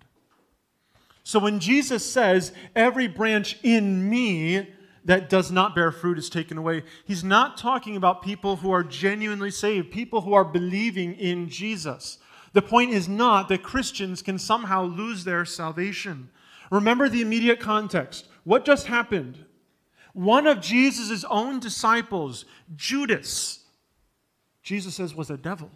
So 1.23 1.39
when 1.39 1.61
Jesus 1.61 2.05
says, 2.05 2.53
Every 2.75 3.07
branch 3.07 3.59
in 3.63 4.09
me 4.09 4.69
that 5.05 5.31
does 5.31 5.51
not 5.51 5.75
bear 5.75 5.93
fruit 5.93 6.19
is 6.19 6.29
taken 6.29 6.59
away, 6.59 6.83
he's 7.05 7.25
not 7.25 7.57
talking 7.57 7.97
about 7.97 8.23
people 8.23 8.57
who 8.57 8.71
are 8.71 8.83
genuinely 8.83 9.51
saved, 9.51 9.91
people 9.91 10.23
who 10.23 10.35
are 10.35 10.45
believing 10.45 11.15
in 11.15 11.49
Jesus. 11.49 12.19
The 12.53 12.63
point 12.63 12.91
is 12.91 13.09
not 13.09 13.49
that 13.49 13.63
Christians 13.63 14.23
can 14.23 14.39
somehow 14.39 14.83
lose 14.83 15.25
their 15.25 15.45
salvation. 15.45 16.31
Remember 16.71 17.09
the 17.09 17.23
immediate 17.23 17.61
context. 17.61 18.29
What 18.45 18.65
just 18.65 18.87
happened? 18.87 19.45
One 20.13 20.47
of 20.47 20.61
Jesus' 20.61 21.25
own 21.31 21.61
disciples, 21.61 22.45
Judas, 22.75 23.65
Jesus 24.63 24.97
says 24.97 25.15
was 25.15 25.31
a 25.31 25.37
devil. 25.37 25.71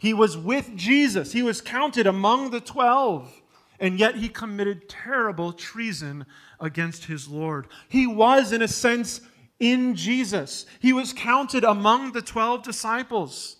He 0.00 0.14
was 0.14 0.36
with 0.36 0.74
Jesus, 0.76 1.32
he 1.32 1.42
was 1.42 1.60
counted 1.60 2.06
among 2.06 2.50
the 2.50 2.60
twelve, 2.60 3.42
and 3.78 3.98
yet 3.98 4.16
he 4.16 4.28
committed 4.28 4.88
terrible 4.88 5.52
treason 5.52 6.24
against 6.58 7.04
his 7.04 7.28
Lord. 7.28 7.68
He 7.88 8.06
was, 8.06 8.50
in 8.50 8.62
a 8.62 8.68
sense, 8.68 9.20
in 9.58 9.94
Jesus. 9.94 10.64
He 10.80 10.94
was 10.94 11.12
counted 11.12 11.64
among 11.64 12.12
the 12.12 12.22
twelve 12.22 12.62
disciples, 12.62 13.56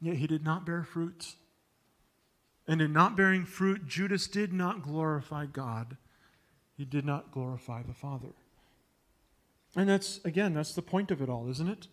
yet 0.00 0.16
he 0.16 0.26
did 0.26 0.42
not 0.42 0.64
bear 0.64 0.84
fruit. 0.84 1.34
And 2.66 2.80
in 2.80 2.94
not 2.94 3.14
bearing 3.14 3.44
fruit, 3.44 3.86
Judas 3.86 4.26
did 4.26 4.54
not 4.54 4.82
glorify 4.82 5.44
God. 5.44 5.98
He 6.78 6.86
did 6.86 7.04
not 7.04 7.30
glorify 7.30 7.82
the 7.82 7.92
Father. 7.92 8.32
And 9.76 9.86
that's, 9.86 10.18
again, 10.24 10.54
that's 10.54 10.72
the 10.74 10.80
point 10.80 11.10
of 11.10 11.20
it 11.20 11.28
all, 11.28 11.50
isn't 11.50 11.68
it? 11.68 11.88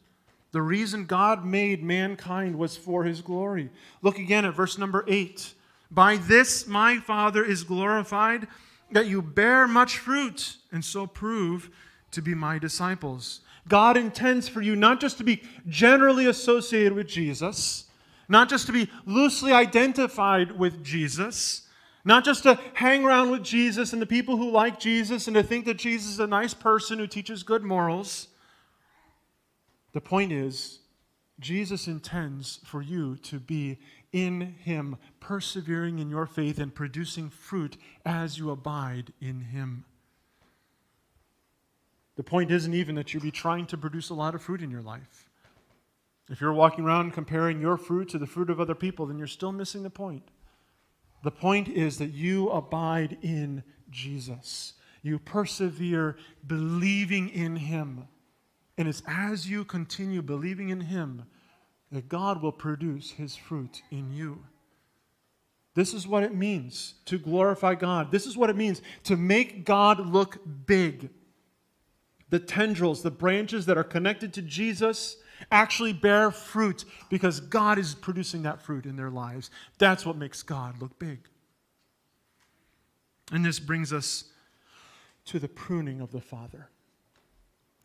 The 0.52 0.62
reason 0.62 1.06
God 1.06 1.46
made 1.46 1.84
mankind 1.84 2.58
was 2.58 2.76
for 2.76 3.04
his 3.04 3.22
glory. 3.22 3.70
Look 4.02 4.20
again 4.20 4.46
at 4.46 4.56
verse 4.56 4.78
number 4.78 5.06
8. 5.08 5.54
By 5.90 6.18
this 6.18 6.68
my 6.68 6.98
Father 6.98 7.44
is 7.44 7.64
glorified, 7.64 8.48
that 8.92 9.08
you 9.08 9.22
bear 9.22 9.68
much 9.68 9.98
fruit, 9.98 10.58
and 10.72 10.84
so 10.84 11.08
prove 11.08 11.70
to 12.12 12.22
be 12.22 12.36
my 12.36 12.60
disciples. 12.60 13.42
God 13.68 13.96
intends 13.96 14.50
for 14.50 14.62
you 14.62 14.76
not 14.76 15.00
just 15.00 15.18
to 15.20 15.24
be 15.24 15.44
generally 15.68 16.26
associated 16.28 16.94
with 16.94 17.08
Jesus, 17.08 17.86
not 18.28 18.50
just 18.50 18.66
to 18.68 18.74
be 18.74 18.90
loosely 19.06 19.54
identified 19.54 20.58
with 20.58 20.84
Jesus, 20.84 21.68
not 22.04 22.26
just 22.26 22.44
to 22.44 22.60
hang 22.74 23.06
around 23.06 23.30
with 23.30 23.44
Jesus 23.44 23.94
and 23.94 24.02
the 24.02 24.08
people 24.08 24.38
who 24.38 24.50
like 24.50 24.80
Jesus 24.80 25.28
and 25.28 25.36
to 25.36 25.44
think 25.44 25.66
that 25.66 25.78
Jesus 25.78 26.14
is 26.14 26.20
a 26.20 26.28
nice 26.28 26.54
person 26.54 26.98
who 26.98 27.08
teaches 27.08 27.44
good 27.44 27.64
morals. 27.64 28.28
The 29.94 30.02
point 30.02 30.32
is, 30.32 30.80
Jesus 31.40 31.88
intends 31.88 32.60
for 32.64 32.82
you 32.82 33.18
to 33.18 33.40
be 33.40 33.80
in 34.14 34.56
Him, 34.64 34.98
persevering 35.20 36.00
in 36.00 36.10
your 36.10 36.26
faith 36.26 36.60
and 36.60 36.74
producing 36.74 37.30
fruit 37.30 37.78
as 38.06 38.38
you 38.38 38.52
abide 38.52 39.12
in 39.20 39.42
Him. 39.42 39.86
The 42.16 42.24
point 42.24 42.52
isn't 42.52 42.74
even 42.74 42.96
that 42.96 43.14
you 43.14 43.20
be 43.20 43.32
trying 43.32 43.66
to 43.68 43.78
produce 43.78 44.10
a 44.10 44.14
lot 44.14 44.36
of 44.36 44.42
fruit 44.42 44.62
in 44.62 44.70
your 44.70 44.82
life. 44.82 45.30
If 46.30 46.40
you're 46.40 46.54
walking 46.54 46.86
around 46.86 47.12
comparing 47.12 47.60
your 47.60 47.78
fruit 47.78 48.10
to 48.10 48.18
the 48.18 48.28
fruit 48.28 48.50
of 48.50 48.60
other 48.60 48.76
people, 48.76 49.06
then 49.06 49.18
you're 49.18 49.28
still 49.28 49.52
missing 49.52 49.84
the 49.84 49.90
point. 49.90 50.30
The 51.24 51.32
point 51.32 51.68
is 51.68 51.98
that 51.98 52.12
you 52.12 52.50
abide 52.50 53.18
in 53.22 53.64
Jesus. 53.90 54.74
You 55.02 55.20
persevere 55.20 56.18
believing 56.46 57.30
in 57.30 57.56
Him. 57.56 58.08
And 58.82 58.90
it's 58.90 59.04
as 59.06 59.48
you 59.48 59.64
continue 59.64 60.24
believing 60.24 60.70
in 60.70 60.82
Him 60.82 61.26
that 61.92 62.10
God 62.10 62.42
will 62.42 62.52
produce 62.52 63.12
His 63.12 63.36
fruit 63.36 63.84
in 63.92 64.12
you. 64.12 64.44
This 65.76 65.94
is 65.94 66.08
what 66.08 66.24
it 66.24 66.34
means 66.34 66.96
to 67.06 67.20
glorify 67.20 67.76
God. 67.76 68.12
This 68.12 68.26
is 68.26 68.36
what 68.36 68.50
it 68.50 68.56
means 68.56 68.82
to 69.04 69.16
make 69.16 69.66
God 69.66 70.00
look 70.00 70.40
big. 70.66 71.12
The 72.32 72.40
tendrils, 72.40 73.04
the 73.04 73.12
branches 73.12 73.68
that 73.68 73.78
are 73.78 73.84
connected 73.84 74.34
to 74.34 74.42
Jesus, 74.42 75.18
actually 75.52 75.94
bear 75.94 76.32
fruit 76.32 76.84
because 77.08 77.40
God 77.40 77.78
is 77.78 77.94
producing 77.94 78.42
that 78.42 78.64
fruit 78.64 78.88
in 78.88 78.96
their 78.96 79.12
lives. 79.12 79.52
That's 79.78 80.08
what 80.08 80.18
makes 80.18 80.42
God 80.42 80.82
look 80.82 80.98
big. 80.98 81.20
And 83.32 83.46
this 83.46 83.60
brings 83.60 83.94
us 83.94 84.24
to 85.26 85.38
the 85.38 85.48
pruning 85.48 86.02
of 86.02 86.12
the 86.12 86.20
Father. 86.20 86.72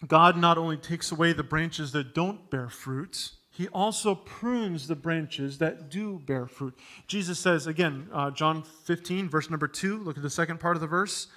God 0.07 0.37
not 0.37 0.59
only 0.59 0.77
takes 0.77 1.11
away 1.11 1.33
the 1.33 1.43
branches 1.43 1.93
that 1.93 2.15
don't 2.15 2.51
bear 2.51 2.69
fruit, 2.69 3.33
he 3.51 3.69
also 3.69 4.15
prunes 4.15 4.87
the 4.87 4.97
branches 4.97 5.59
that 5.59 5.89
do 5.89 6.19
bear 6.19 6.47
fruit. 6.47 6.79
Jesus 7.07 7.39
says, 7.39 7.67
again, 7.67 8.09
uh, 8.13 8.31
John 8.31 8.63
15, 8.63 9.31
verse 9.31 9.49
number 9.49 9.67
2, 9.67 9.99
look 9.99 10.17
at 10.17 10.23
the 10.23 10.29
second 10.29 10.61
part 10.61 10.77
of 10.77 10.83
the 10.83 10.87
verse. 10.87 11.29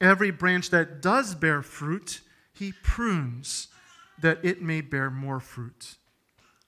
Every 0.00 0.32
branch 0.32 0.70
that 0.70 1.00
does 1.00 1.36
bear 1.36 1.62
fruit, 1.62 2.20
he 2.52 2.72
prunes 2.82 3.68
that 4.20 4.38
it 4.42 4.60
may 4.60 4.80
bear 4.80 5.10
more 5.10 5.38
fruit. 5.38 5.96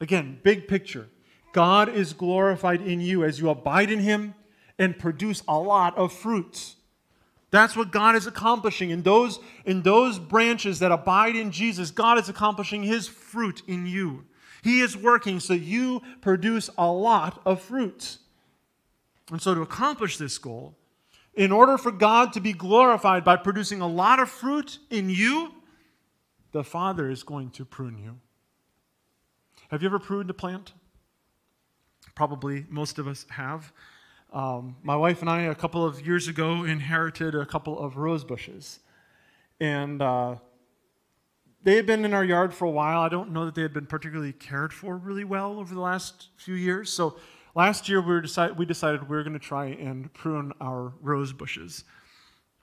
Again, 0.00 0.38
big 0.42 0.68
picture. 0.68 1.08
God 1.52 1.88
is 1.88 2.12
glorified 2.12 2.80
in 2.80 3.00
you 3.00 3.24
as 3.24 3.40
you 3.40 3.48
abide 3.48 3.90
in 3.90 4.00
Him 4.00 4.34
and 4.78 4.98
produce 4.98 5.42
a 5.48 5.58
lot 5.58 5.96
of 5.96 6.12
fruit. 6.12 6.74
That's 7.54 7.76
what 7.76 7.92
God 7.92 8.16
is 8.16 8.26
accomplishing. 8.26 8.90
In 8.90 9.02
those, 9.02 9.38
in 9.64 9.82
those 9.82 10.18
branches 10.18 10.80
that 10.80 10.90
abide 10.90 11.36
in 11.36 11.52
Jesus, 11.52 11.92
God 11.92 12.18
is 12.18 12.28
accomplishing 12.28 12.82
His 12.82 13.06
fruit 13.06 13.62
in 13.68 13.86
you. 13.86 14.24
He 14.64 14.80
is 14.80 14.96
working 14.96 15.38
so 15.38 15.54
you 15.54 16.02
produce 16.20 16.68
a 16.76 16.90
lot 16.90 17.40
of 17.46 17.62
fruit. 17.62 18.18
And 19.30 19.40
so, 19.40 19.54
to 19.54 19.60
accomplish 19.60 20.16
this 20.16 20.36
goal, 20.36 20.74
in 21.34 21.52
order 21.52 21.78
for 21.78 21.92
God 21.92 22.32
to 22.32 22.40
be 22.40 22.52
glorified 22.52 23.22
by 23.22 23.36
producing 23.36 23.80
a 23.80 23.86
lot 23.86 24.18
of 24.18 24.28
fruit 24.28 24.80
in 24.90 25.08
you, 25.08 25.54
the 26.50 26.64
Father 26.64 27.08
is 27.08 27.22
going 27.22 27.50
to 27.50 27.64
prune 27.64 27.98
you. 27.98 28.18
Have 29.68 29.80
you 29.80 29.86
ever 29.86 30.00
pruned 30.00 30.28
a 30.28 30.34
plant? 30.34 30.72
Probably 32.16 32.66
most 32.68 32.98
of 32.98 33.06
us 33.06 33.26
have. 33.30 33.72
Um, 34.34 34.74
my 34.82 34.96
wife 34.96 35.20
and 35.20 35.30
I, 35.30 35.42
a 35.42 35.54
couple 35.54 35.86
of 35.86 36.04
years 36.04 36.26
ago, 36.26 36.64
inherited 36.64 37.36
a 37.36 37.46
couple 37.46 37.78
of 37.78 37.96
rose 37.96 38.24
bushes. 38.24 38.80
And 39.60 40.02
uh, 40.02 40.36
they 41.62 41.76
had 41.76 41.86
been 41.86 42.04
in 42.04 42.12
our 42.12 42.24
yard 42.24 42.52
for 42.52 42.64
a 42.64 42.70
while. 42.70 43.00
I 43.00 43.08
don't 43.08 43.30
know 43.30 43.44
that 43.44 43.54
they 43.54 43.62
had 43.62 43.72
been 43.72 43.86
particularly 43.86 44.32
cared 44.32 44.72
for 44.72 44.96
really 44.96 45.22
well 45.22 45.60
over 45.60 45.72
the 45.72 45.80
last 45.80 46.30
few 46.36 46.56
years. 46.56 46.90
So 46.90 47.16
last 47.54 47.88
year, 47.88 48.00
we, 48.00 48.22
we 48.56 48.66
decided 48.66 49.08
we 49.08 49.16
were 49.16 49.22
going 49.22 49.34
to 49.34 49.38
try 49.38 49.66
and 49.66 50.12
prune 50.12 50.52
our 50.60 50.94
rose 51.00 51.32
bushes. 51.32 51.84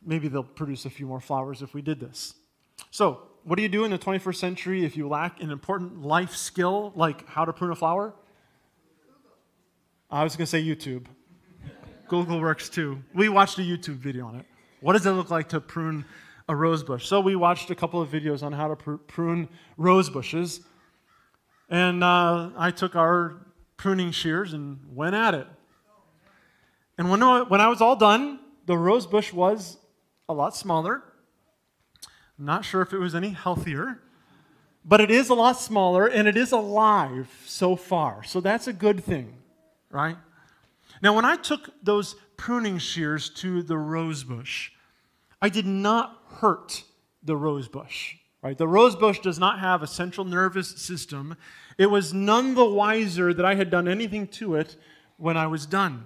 Maybe 0.06 0.28
they'll 0.28 0.44
produce 0.44 0.84
a 0.86 0.90
few 0.90 1.06
more 1.06 1.22
flowers 1.22 1.62
if 1.62 1.74
we 1.74 1.82
did 1.82 2.02
this. 2.02 2.34
So 2.90 3.22
what 3.46 3.56
do 3.56 3.62
you 3.62 3.70
do 3.70 3.86
in 3.86 3.92
the 3.92 3.98
21st 3.98 4.36
century 4.36 4.84
if 4.84 4.98
you 4.98 5.08
lack 5.08 5.42
an 5.42 5.52
important 5.52 6.02
life 6.02 6.36
skill 6.36 6.92
like 6.98 7.26
how 7.30 7.46
to 7.46 7.54
prune 7.54 7.72
a 7.72 7.76
flower? 7.76 8.14
I 10.10 10.26
was 10.26 10.36
going 10.36 10.44
to 10.44 10.50
say 10.50 10.62
YouTube. 10.62 11.06
Google 12.12 12.40
works 12.40 12.70
too. 12.70 13.02
We 13.14 13.30
watched 13.30 13.58
a 13.58 13.62
YouTube 13.62 13.96
video 13.96 14.28
on 14.28 14.36
it. 14.36 14.46
What 14.82 14.94
does 14.94 15.06
it 15.06 15.12
look 15.12 15.32
like 15.32 15.50
to 15.50 15.60
prune 15.60 16.06
a 16.48 16.56
rose 16.56 16.84
bush? 16.84 17.08
So 17.08 17.22
we 17.22 17.36
watched 17.36 17.72
a 17.72 17.76
couple 17.76 18.02
of 18.02 18.10
videos 18.10 18.44
on 18.44 18.52
how 18.52 18.68
to 18.68 18.76
pr- 18.76 18.96
prune 18.96 19.50
rose 19.78 20.10
bushes. 20.10 20.60
And 21.70 22.04
uh, 22.04 22.50
I 22.58 22.72
took 22.72 22.96
our 22.96 23.48
pruning 23.78 24.12
shears 24.12 24.52
and 24.54 24.80
went 24.94 25.16
at 25.16 25.34
it. 25.34 25.48
And 26.98 27.10
when, 27.10 27.22
when 27.22 27.62
I 27.62 27.70
was 27.70 27.82
all 27.82 27.96
done, 27.96 28.42
the 28.66 28.78
rose 28.78 29.08
bush 29.08 29.34
was 29.34 29.78
a 30.30 30.34
lot 30.34 30.56
smaller 30.56 31.04
I'm 32.42 32.46
not 32.46 32.66
sure 32.66 32.82
if 32.82 32.92
it 32.92 32.98
was 32.98 33.14
any 33.14 33.30
healthier, 33.30 34.00
but 34.84 35.00
it 35.00 35.12
is 35.12 35.30
a 35.30 35.36
lot 35.36 35.60
smaller 35.60 36.08
and 36.08 36.28
it 36.28 36.36
is 36.36 36.52
alive 36.52 37.30
so 37.46 37.76
far. 37.76 38.24
So 38.24 38.42
that's 38.42 38.66
a 38.66 38.74
good 38.74 39.04
thing, 39.04 39.38
right? 39.92 40.18
Now, 41.02 41.16
when 41.16 41.26
I 41.26 41.36
took 41.36 41.72
those 41.84 42.16
pruning 42.38 42.78
shears 42.78 43.30
to 43.32 43.64
the 43.64 43.78
rose 43.78 44.24
bush, 44.24 44.72
I 45.42 45.50
did 45.50 45.66
not 45.66 46.22
hurt 46.28 46.84
the 47.24 47.36
rose 47.36 47.68
bush. 47.68 48.18
Right? 48.42 48.58
The 48.58 48.68
rose 48.68 48.96
bush 48.96 49.20
does 49.20 49.38
not 49.38 49.60
have 49.60 49.84
a 49.84 49.88
central 49.88 50.26
nervous 50.26 50.70
system. 50.70 51.38
It 51.78 51.88
was 51.88 52.14
none 52.14 52.56
the 52.56 52.66
wiser 52.66 53.34
that 53.34 53.46
I 53.46 53.56
had 53.56 53.70
done 53.70 53.88
anything 53.88 54.28
to 54.30 54.56
it 54.56 54.78
when 55.18 55.38
I 55.38 55.48
was 55.48 55.66
done. 55.66 56.06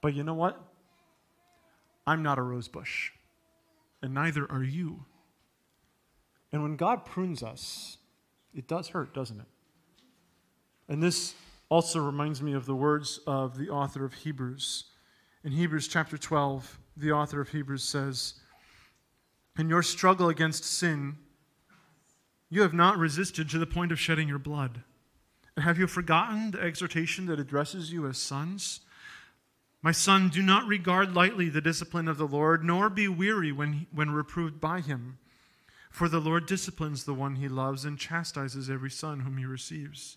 But 0.00 0.14
you 0.14 0.22
know 0.22 0.34
what? 0.34 0.58
I'm 2.06 2.22
not 2.22 2.38
a 2.38 2.42
rose 2.42 2.68
bush 2.68 3.10
and 4.02 4.14
neither 4.14 4.50
are 4.50 4.62
you. 4.62 5.04
And 6.52 6.62
when 6.62 6.76
God 6.76 7.04
prunes 7.04 7.42
us, 7.42 7.98
it 8.54 8.66
does 8.66 8.88
hurt, 8.88 9.12
doesn't 9.12 9.40
it? 9.40 9.46
And 10.88 11.02
this 11.02 11.34
also 11.68 12.00
reminds 12.00 12.42
me 12.42 12.54
of 12.54 12.66
the 12.66 12.74
words 12.74 13.20
of 13.26 13.58
the 13.58 13.68
author 13.68 14.04
of 14.04 14.14
Hebrews. 14.14 14.84
In 15.44 15.52
Hebrews 15.52 15.88
chapter 15.88 16.16
12, 16.16 16.78
the 16.96 17.12
author 17.12 17.40
of 17.40 17.50
Hebrews 17.50 17.84
says, 17.84 18.34
In 19.58 19.68
your 19.68 19.82
struggle 19.82 20.28
against 20.28 20.64
sin, 20.64 21.16
You 22.50 22.62
have 22.62 22.74
not 22.74 22.96
resisted 22.96 23.50
to 23.50 23.58
the 23.58 23.66
point 23.66 23.92
of 23.92 24.00
shedding 24.00 24.28
your 24.28 24.38
blood. 24.38 24.82
And 25.54 25.64
have 25.64 25.78
you 25.78 25.86
forgotten 25.86 26.52
the 26.52 26.60
exhortation 26.60 27.26
that 27.26 27.40
addresses 27.40 27.92
you 27.92 28.06
as 28.06 28.16
sons? 28.16 28.80
My 29.82 29.92
son, 29.92 30.28
do 30.28 30.42
not 30.42 30.66
regard 30.66 31.14
lightly 31.14 31.48
the 31.48 31.60
discipline 31.60 32.08
of 32.08 32.16
the 32.16 32.26
Lord, 32.26 32.64
nor 32.64 32.88
be 32.88 33.06
weary 33.06 33.52
when, 33.52 33.86
when 33.92 34.10
reproved 34.10 34.60
by 34.60 34.80
him. 34.80 35.18
For 35.90 36.08
the 36.08 36.20
Lord 36.20 36.46
disciplines 36.46 37.04
the 37.04 37.14
one 37.14 37.36
he 37.36 37.48
loves 37.48 37.84
and 37.84 37.98
chastises 37.98 38.70
every 38.70 38.90
son 38.90 39.20
whom 39.20 39.36
he 39.36 39.44
receives. 39.44 40.16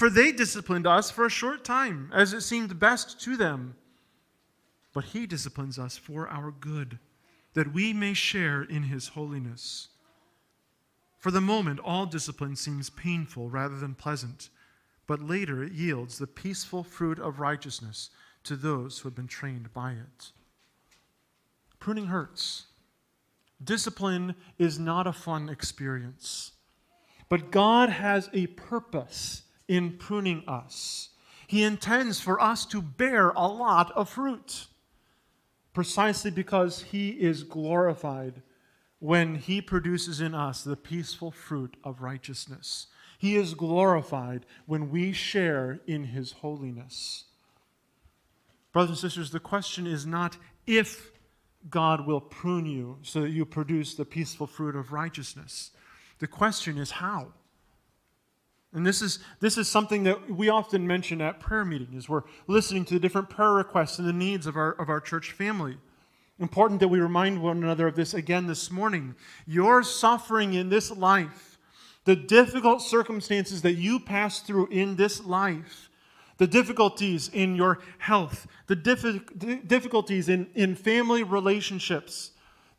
For 0.00 0.08
they 0.08 0.32
disciplined 0.32 0.86
us 0.86 1.10
for 1.10 1.26
a 1.26 1.30
short 1.30 1.62
time, 1.62 2.10
as 2.14 2.32
it 2.32 2.40
seemed 2.40 2.80
best 2.80 3.20
to 3.20 3.36
them. 3.36 3.76
But 4.94 5.04
he 5.04 5.26
disciplines 5.26 5.78
us 5.78 5.98
for 5.98 6.26
our 6.26 6.50
good, 6.50 6.98
that 7.52 7.74
we 7.74 7.92
may 7.92 8.14
share 8.14 8.62
in 8.62 8.84
his 8.84 9.08
holiness. 9.08 9.88
For 11.18 11.30
the 11.30 11.42
moment, 11.42 11.80
all 11.80 12.06
discipline 12.06 12.56
seems 12.56 12.88
painful 12.88 13.50
rather 13.50 13.76
than 13.76 13.94
pleasant, 13.94 14.48
but 15.06 15.20
later 15.20 15.62
it 15.62 15.72
yields 15.72 16.16
the 16.16 16.26
peaceful 16.26 16.82
fruit 16.82 17.18
of 17.18 17.38
righteousness 17.38 18.08
to 18.44 18.56
those 18.56 19.00
who 19.00 19.08
have 19.10 19.14
been 19.14 19.28
trained 19.28 19.70
by 19.74 19.92
it. 19.92 20.32
Pruning 21.78 22.06
hurts. 22.06 22.68
Discipline 23.62 24.34
is 24.58 24.78
not 24.78 25.06
a 25.06 25.12
fun 25.12 25.50
experience. 25.50 26.52
But 27.28 27.50
God 27.50 27.90
has 27.90 28.30
a 28.32 28.46
purpose 28.46 29.42
in 29.70 29.96
pruning 29.96 30.42
us. 30.46 31.10
He 31.46 31.62
intends 31.62 32.20
for 32.20 32.40
us 32.40 32.66
to 32.66 32.82
bear 32.82 33.30
a 33.30 33.46
lot 33.46 33.90
of 33.92 34.08
fruit, 34.08 34.66
precisely 35.72 36.30
because 36.30 36.82
He 36.82 37.10
is 37.10 37.42
glorified 37.44 38.42
when 39.00 39.34
he 39.34 39.60
produces 39.60 40.20
in 40.20 40.34
us 40.34 40.62
the 40.62 40.76
peaceful 40.76 41.30
fruit 41.30 41.76
of 41.82 42.02
righteousness. 42.02 42.86
He 43.18 43.36
is 43.36 43.54
glorified 43.54 44.46
when 44.66 44.90
we 44.90 45.12
share 45.12 45.80
in 45.86 46.04
his 46.04 46.32
holiness. 46.32 47.24
Brothers 48.72 48.90
and 48.90 48.98
sisters, 48.98 49.30
the 49.30 49.40
question 49.40 49.86
is 49.86 50.06
not 50.06 50.36
if 50.66 51.10
God 51.68 52.06
will 52.06 52.20
prune 52.20 52.66
you 52.66 52.98
so 53.02 53.22
that 53.22 53.30
you 53.30 53.44
produce 53.44 53.94
the 53.94 54.04
peaceful 54.04 54.46
fruit 54.46 54.76
of 54.76 54.92
righteousness. 54.92 55.72
The 56.18 56.26
question 56.26 56.78
is 56.78 56.92
how. 56.92 57.32
And 58.72 58.86
this 58.86 59.02
is, 59.02 59.18
this 59.40 59.58
is 59.58 59.68
something 59.68 60.04
that 60.04 60.30
we 60.30 60.48
often 60.48 60.86
mention 60.86 61.20
at 61.20 61.40
prayer 61.40 61.64
meetings 61.64 61.96
as 61.96 62.08
we're 62.08 62.22
listening 62.46 62.84
to 62.86 62.94
the 62.94 63.00
different 63.00 63.28
prayer 63.28 63.52
requests 63.52 63.98
and 63.98 64.06
the 64.06 64.12
needs 64.12 64.46
of 64.46 64.56
our, 64.56 64.72
of 64.72 64.88
our 64.88 65.00
church 65.00 65.32
family. 65.32 65.76
Important 66.38 66.80
that 66.80 66.88
we 66.88 67.00
remind 67.00 67.42
one 67.42 67.62
another 67.62 67.88
of 67.88 67.96
this 67.96 68.14
again 68.14 68.46
this 68.46 68.70
morning. 68.70 69.14
Your 69.46 69.82
suffering 69.82 70.54
in 70.54 70.68
this 70.68 70.90
life, 70.90 71.58
the 72.04 72.16
difficult 72.16 72.80
circumstances 72.80 73.62
that 73.62 73.74
you 73.74 73.98
pass 73.98 74.40
through 74.40 74.68
in 74.68 74.96
this 74.96 75.24
life, 75.24 75.90
the 76.38 76.46
difficulties 76.46 77.28
in 77.28 77.56
your 77.56 77.80
health, 77.98 78.46
the 78.68 78.76
difficulties 79.66 80.28
in, 80.28 80.46
in 80.54 80.74
family 80.74 81.22
relationships, 81.22 82.30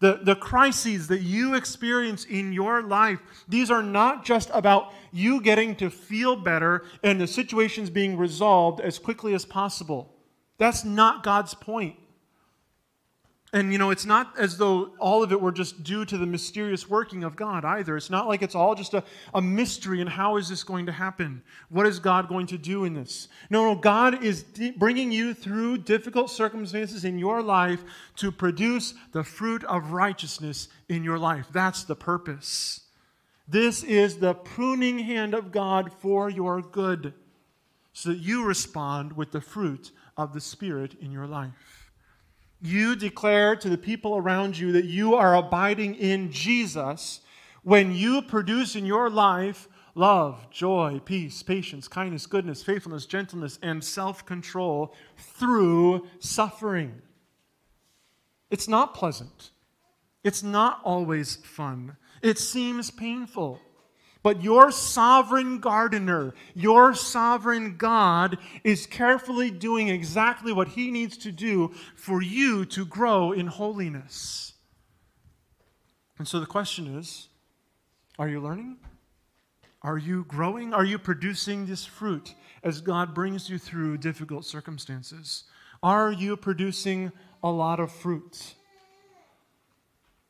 the, 0.01 0.19
the 0.23 0.35
crises 0.35 1.07
that 1.07 1.21
you 1.21 1.53
experience 1.53 2.25
in 2.25 2.51
your 2.51 2.81
life, 2.81 3.19
these 3.47 3.69
are 3.71 3.83
not 3.83 4.25
just 4.25 4.49
about 4.51 4.91
you 5.11 5.41
getting 5.41 5.75
to 5.75 5.89
feel 5.89 6.35
better 6.35 6.83
and 7.03 7.21
the 7.21 7.27
situations 7.27 7.89
being 7.89 8.17
resolved 8.17 8.81
as 8.81 8.97
quickly 8.97 9.33
as 9.33 9.45
possible. 9.45 10.13
That's 10.57 10.83
not 10.83 11.23
God's 11.23 11.53
point. 11.53 11.95
And 13.53 13.73
you 13.73 13.77
know, 13.77 13.89
it's 13.89 14.05
not 14.05 14.33
as 14.39 14.57
though 14.57 14.91
all 14.97 15.23
of 15.23 15.33
it 15.33 15.41
were 15.41 15.51
just 15.51 15.83
due 15.83 16.05
to 16.05 16.17
the 16.17 16.25
mysterious 16.25 16.89
working 16.89 17.25
of 17.25 17.35
God 17.35 17.65
either. 17.65 17.97
It's 17.97 18.09
not 18.09 18.29
like 18.29 18.41
it's 18.41 18.55
all 18.55 18.75
just 18.75 18.93
a, 18.93 19.03
a 19.33 19.41
mystery 19.41 19.99
and 19.99 20.09
how 20.09 20.37
is 20.37 20.47
this 20.47 20.63
going 20.63 20.85
to 20.85 20.93
happen? 20.93 21.43
What 21.67 21.85
is 21.85 21.99
God 21.99 22.29
going 22.29 22.47
to 22.47 22.57
do 22.57 22.85
in 22.85 22.93
this? 22.93 23.27
No, 23.49 23.65
no, 23.65 23.75
God 23.75 24.23
is 24.23 24.45
bringing 24.77 25.11
you 25.11 25.33
through 25.33 25.79
difficult 25.79 26.31
circumstances 26.31 27.03
in 27.03 27.19
your 27.19 27.41
life 27.41 27.83
to 28.17 28.31
produce 28.31 28.93
the 29.11 29.23
fruit 29.23 29.65
of 29.65 29.91
righteousness 29.91 30.69
in 30.87 31.03
your 31.03 31.19
life. 31.19 31.47
That's 31.51 31.83
the 31.83 31.95
purpose. 31.95 32.81
This 33.49 33.83
is 33.83 34.17
the 34.17 34.33
pruning 34.33 34.99
hand 34.99 35.33
of 35.33 35.51
God 35.51 35.91
for 35.99 36.29
your 36.29 36.61
good, 36.61 37.13
so 37.91 38.11
that 38.11 38.19
you 38.19 38.45
respond 38.45 39.17
with 39.17 39.33
the 39.33 39.41
fruit 39.41 39.91
of 40.15 40.33
the 40.33 40.39
Spirit 40.39 40.95
in 41.01 41.11
your 41.11 41.27
life 41.27 41.80
you 42.61 42.95
declare 42.95 43.55
to 43.55 43.69
the 43.69 43.77
people 43.77 44.15
around 44.15 44.57
you 44.57 44.71
that 44.73 44.85
you 44.85 45.15
are 45.15 45.35
abiding 45.35 45.95
in 45.95 46.31
Jesus 46.31 47.21
when 47.63 47.93
you 47.93 48.21
produce 48.21 48.75
in 48.75 48.85
your 48.85 49.09
life 49.09 49.67
love, 49.95 50.49
joy, 50.51 51.01
peace, 51.03 51.43
patience, 51.43 51.87
kindness, 51.87 52.25
goodness, 52.25 52.63
faithfulness, 52.63 53.05
gentleness, 53.05 53.59
and 53.61 53.83
self 53.83 54.25
control 54.25 54.93
through 55.17 56.07
suffering. 56.19 57.01
It's 58.49 58.67
not 58.67 58.93
pleasant. 58.93 59.51
It's 60.23 60.43
not 60.43 60.81
always 60.83 61.37
fun. 61.37 61.97
It 62.21 62.37
seems 62.37 62.91
painful. 62.91 63.59
But 64.23 64.43
your 64.43 64.71
sovereign 64.71 65.59
gardener, 65.59 66.33
your 66.53 66.93
sovereign 66.93 67.77
God, 67.77 68.37
is 68.63 68.85
carefully 68.85 69.49
doing 69.49 69.87
exactly 69.87 70.53
what 70.53 70.69
he 70.69 70.91
needs 70.91 71.17
to 71.19 71.31
do 71.31 71.73
for 71.95 72.21
you 72.21 72.65
to 72.65 72.85
grow 72.85 73.31
in 73.31 73.47
holiness. 73.47 74.53
And 76.19 76.27
so 76.27 76.39
the 76.39 76.45
question 76.45 76.95
is 76.97 77.29
are 78.19 78.29
you 78.29 78.39
learning? 78.39 78.77
Are 79.81 79.97
you 79.97 80.25
growing? 80.25 80.73
Are 80.73 80.85
you 80.85 80.99
producing 80.99 81.65
this 81.65 81.85
fruit 81.85 82.35
as 82.63 82.81
God 82.81 83.15
brings 83.15 83.49
you 83.49 83.57
through 83.57 83.97
difficult 83.97 84.45
circumstances? 84.45 85.45
Are 85.81 86.11
you 86.11 86.37
producing 86.37 87.11
a 87.43 87.49
lot 87.49 87.79
of 87.79 87.91
fruit? 87.91 88.53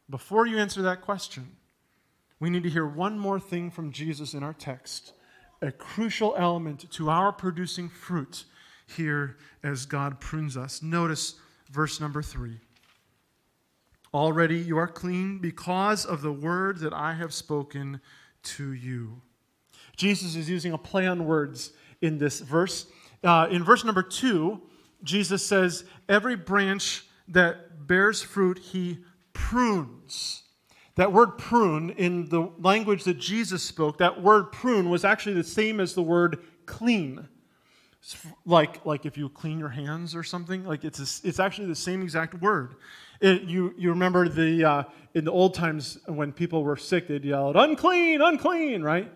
Before 0.10 0.46
you 0.48 0.58
answer 0.58 0.82
that 0.84 1.02
question, 1.02 1.58
we 2.42 2.50
need 2.50 2.64
to 2.64 2.70
hear 2.70 2.88
one 2.88 3.20
more 3.20 3.40
thing 3.40 3.70
from 3.70 3.92
Jesus 3.92 4.34
in 4.34 4.42
our 4.42 4.54
text, 4.54 5.14
a 5.62 5.72
crucial 5.72 6.34
element 6.36 6.90
to 6.92 7.10
our 7.10 7.32
producing 7.32 7.88
fruit 7.88 8.46
here 8.88 9.38
as 9.64 9.86
God 9.86 10.20
prunes 10.20 10.58
us. 10.58 10.82
Notice 10.82 11.36
verse 11.70 12.02
number 12.02 12.24
three. 12.24 12.58
Already 14.12 14.58
you 14.58 14.78
are 14.80 14.88
clean 14.88 15.38
because 15.38 16.04
of 16.04 16.24
the 16.24 16.34
word 16.34 16.80
that 16.80 16.94
I 16.94 17.14
have 17.14 17.32
spoken 17.32 18.02
to 18.44 18.74
you. 18.74 19.22
Jesus 19.96 20.36
is 20.36 20.50
using 20.50 20.74
a 20.74 20.80
play 20.80 21.06
on 21.06 21.26
words 21.26 21.74
in 22.02 22.18
this 22.18 22.40
verse. 22.40 22.88
Uh, 23.24 23.48
in 23.52 23.64
verse 23.64 23.86
number 23.86 24.02
two, 24.02 24.60
Jesus 25.04 25.46
says, 25.46 25.86
Every 26.10 26.36
branch 26.36 27.06
that 27.28 27.86
bears 27.86 28.24
fruit, 28.24 28.58
he 28.58 28.98
prunes. 29.32 30.42
That 31.02 31.14
word 31.14 31.40
prune, 31.40 31.90
in 31.90 32.30
the 32.30 32.52
language 32.60 33.06
that 33.06 33.18
Jesus 33.18 33.64
spoke, 33.64 33.98
that 33.98 34.22
word 34.22 34.52
prune 34.52 34.88
was 34.88 35.04
actually 35.04 35.34
the 35.34 35.44
same 35.44 35.80
as 35.80 35.96
the 35.96 36.04
word 36.04 36.38
clean. 36.68 37.28
Like, 38.46 38.86
like 38.86 39.08
if 39.08 39.18
you 39.18 39.28
clean 39.28 39.58
your 39.58 39.70
hands 39.70 40.14
or 40.14 40.22
something, 40.22 40.64
like 40.64 40.84
it's, 40.84 41.00
a, 41.00 41.28
it's 41.28 41.40
actually 41.40 41.70
the 41.70 41.76
same 41.76 42.04
exact 42.04 42.36
word. 42.36 42.76
It, 43.20 43.46
you, 43.46 43.74
you 43.80 43.90
remember 43.90 44.30
the, 44.30 44.64
uh, 44.64 44.84
in 45.16 45.26
the 45.26 45.32
old 45.32 45.56
times 45.56 45.98
when 46.06 46.32
people 46.32 46.64
were 46.64 46.78
sick, 46.78 47.08
they'd 47.08 47.26
yell, 47.26 47.58
unclean, 47.58 48.22
unclean, 48.22 48.84
right? 48.84 49.12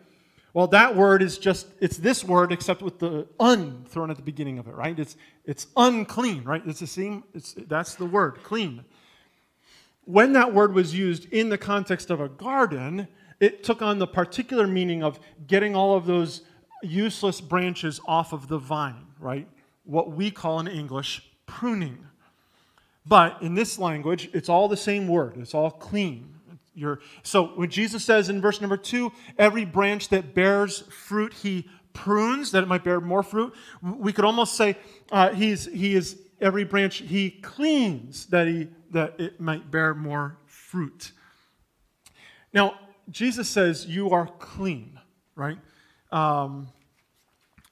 Well, 0.56 0.66
that 0.70 0.96
word 0.96 1.22
is 1.22 1.38
just, 1.38 1.68
it's 1.82 1.98
this 1.98 2.24
word 2.24 2.52
except 2.52 2.82
with 2.82 2.98
the 2.98 3.28
un 3.40 3.86
thrown 3.88 4.10
at 4.10 4.18
the 4.18 4.24
beginning 4.24 4.58
of 4.58 4.68
it, 4.68 4.74
right? 4.74 4.98
It's, 5.00 5.18
it's 5.46 5.68
unclean, 5.78 6.46
right? 6.46 6.64
It's 6.66 6.80
the 6.80 6.88
same, 6.88 7.26
it's, 7.36 7.54
that's 7.54 7.94
the 7.94 8.08
word, 8.08 8.42
clean 8.42 8.86
when 10.06 10.34
that 10.34 10.54
word 10.54 10.74
was 10.74 10.94
used 10.94 11.26
in 11.32 11.50
the 11.50 11.58
context 11.58 12.10
of 12.10 12.22
a 12.22 12.30
garden, 12.30 13.08
it 13.40 13.64
took 13.64 13.82
on 13.82 14.00
the 14.00 14.08
particular 14.08 14.68
meaning 14.68 15.04
of 15.04 15.20
getting 15.48 15.76
all 15.76 15.96
of 15.96 16.06
those 16.06 16.42
useless 16.82 17.42
branches 17.42 18.00
off 18.08 18.32
of 18.32 18.48
the 18.48 18.58
vine, 18.58 19.08
right? 19.20 19.48
What 19.84 20.12
we 20.12 20.32
call 20.32 20.60
in 20.60 20.68
English 20.68 21.24
pruning. 21.46 22.06
But 23.06 23.42
in 23.42 23.54
this 23.54 23.78
language, 23.78 24.30
it's 24.34 24.50
all 24.50 24.68
the 24.68 24.78
same 24.78 25.08
word. 25.08 25.38
It's 25.38 25.54
all 25.54 25.72
clean. 25.72 26.34
You're, 26.74 27.00
so 27.24 27.46
when 27.48 27.70
Jesus 27.70 28.04
says 28.04 28.30
in 28.30 28.42
verse 28.42 28.62
number 28.62 28.78
two, 28.78 29.12
every 29.38 29.64
branch 29.64 30.10
that 30.10 30.34
bears 30.34 30.82
fruit, 30.82 31.34
he 31.34 31.70
prunes 31.94 32.52
that 32.52 32.64
it 32.64 32.68
might 32.68 32.84
bear 32.84 33.00
more 33.00 33.24
fruit. 33.24 33.54
We 33.82 34.12
could 34.12 34.26
almost 34.26 34.56
say 34.56 34.78
uh, 35.12 35.34
he's, 35.34 35.66
he 35.66 35.96
is 35.96 36.20
every 36.42 36.64
branch 36.64 36.98
he 36.98 37.30
cleans 37.32 38.28
that, 38.28 38.48
he, 38.48 38.68
that 38.92 39.20
it 39.20 39.40
might 39.40 39.72
bear 39.72 39.94
more 39.94 40.38
fruit. 40.46 41.12
Now, 42.54 42.80
Jesus 43.10 43.50
says, 43.50 43.86
You 43.86 44.12
are 44.12 44.28
clean, 44.40 45.00
right? 45.36 45.58
Um, 46.12 46.68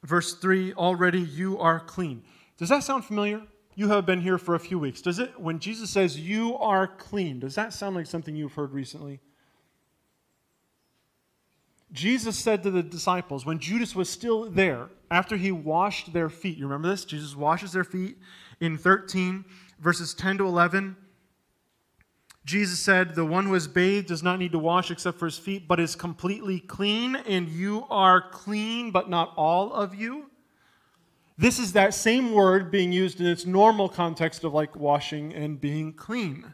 verse 0.04 0.36
3 0.36 0.74
already 0.74 1.22
you 1.22 1.58
are 1.60 1.80
clean. 1.80 2.24
Does 2.58 2.70
that 2.70 2.84
sound 2.84 3.06
familiar? 3.06 3.42
You 3.76 3.90
have 3.90 4.06
been 4.06 4.22
here 4.22 4.38
for 4.38 4.56
a 4.56 4.60
few 4.60 4.78
weeks. 4.78 5.02
Does 5.02 5.20
it, 5.20 5.40
when 5.40 5.60
Jesus 5.60 5.90
says 5.90 6.20
you 6.20 6.56
are 6.58 6.88
clean, 6.88 7.40
does 7.40 7.56
that 7.56 7.74
sound 7.74 7.96
like 7.96 8.06
something 8.06 8.36
you've 8.36 8.54
heard 8.54 8.72
recently? 8.72 9.20
Jesus 11.94 12.38
said 12.38 12.64
to 12.64 12.72
the 12.72 12.82
disciples, 12.82 13.46
when 13.46 13.60
Judas 13.60 13.96
was 13.96 14.10
still 14.10 14.50
there, 14.50 14.90
after 15.12 15.38
he 15.38 15.52
washed 15.52 16.12
their 16.12 16.30
feet, 16.30 16.58
you 16.58 16.66
remember 16.66 16.90
this? 16.90 17.06
Jesus 17.06 17.36
washes 17.36 17.72
their 17.72 17.84
feet 17.84 18.18
in 18.60 18.80
13, 18.80 19.46
verses 19.80 20.16
10 20.16 20.40
to 20.40 20.46
11. 20.46 20.98
Jesus 22.46 22.80
said, 22.80 23.14
The 23.14 23.24
one 23.24 23.46
who 23.46 23.54
is 23.54 23.68
bathed 23.68 24.08
does 24.08 24.24
not 24.24 24.40
need 24.40 24.52
to 24.54 24.60
wash 24.60 24.90
except 24.90 25.20
for 25.20 25.26
his 25.26 25.38
feet, 25.38 25.68
but 25.68 25.80
is 25.80 25.96
completely 25.96 26.60
clean, 26.60 27.16
and 27.16 27.48
you 27.48 27.86
are 27.92 28.30
clean, 28.32 28.90
but 28.90 29.08
not 29.08 29.32
all 29.38 29.72
of 29.72 29.94
you. 29.94 30.32
This 31.38 31.60
is 31.60 31.74
that 31.74 31.94
same 31.94 32.34
word 32.34 32.72
being 32.72 32.92
used 32.92 33.20
in 33.20 33.28
its 33.28 33.46
normal 33.46 33.88
context 33.88 34.44
of 34.44 34.54
like 34.54 34.76
washing 34.76 35.34
and 35.34 35.62
being 35.62 35.94
clean. 35.94 36.54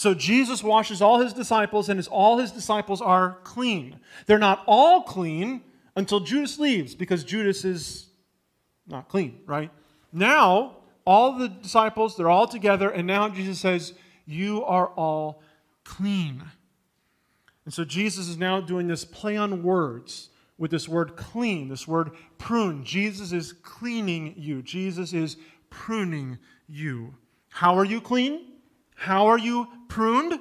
So 0.00 0.14
Jesus 0.14 0.64
washes 0.64 1.02
all 1.02 1.20
his 1.20 1.34
disciples, 1.34 1.90
and 1.90 2.08
all 2.08 2.38
his 2.38 2.52
disciples 2.52 3.02
are 3.02 3.36
clean. 3.44 4.00
They're 4.24 4.38
not 4.38 4.62
all 4.66 5.02
clean 5.02 5.60
until 5.94 6.20
Judas 6.20 6.58
leaves, 6.58 6.94
because 6.94 7.22
Judas 7.22 7.66
is 7.66 8.06
not 8.86 9.10
clean, 9.10 9.40
right? 9.44 9.70
Now, 10.10 10.78
all 11.04 11.36
the 11.36 11.48
disciples, 11.48 12.16
they're 12.16 12.30
all 12.30 12.48
together, 12.48 12.88
and 12.88 13.06
now 13.06 13.28
Jesus 13.28 13.60
says, 13.60 13.92
You 14.24 14.64
are 14.64 14.86
all 14.86 15.42
clean. 15.84 16.44
And 17.66 17.74
so 17.74 17.84
Jesus 17.84 18.26
is 18.26 18.38
now 18.38 18.58
doing 18.58 18.88
this 18.88 19.04
play 19.04 19.36
on 19.36 19.62
words 19.62 20.30
with 20.56 20.70
this 20.70 20.88
word 20.88 21.14
clean, 21.14 21.68
this 21.68 21.86
word 21.86 22.12
prune. 22.38 22.86
Jesus 22.86 23.32
is 23.32 23.52
cleaning 23.52 24.32
you, 24.38 24.62
Jesus 24.62 25.12
is 25.12 25.36
pruning 25.68 26.38
you. 26.66 27.16
How 27.50 27.76
are 27.76 27.84
you 27.84 28.00
clean? 28.00 28.49
How 29.00 29.28
are 29.28 29.38
you 29.38 29.66
pruned? 29.88 30.38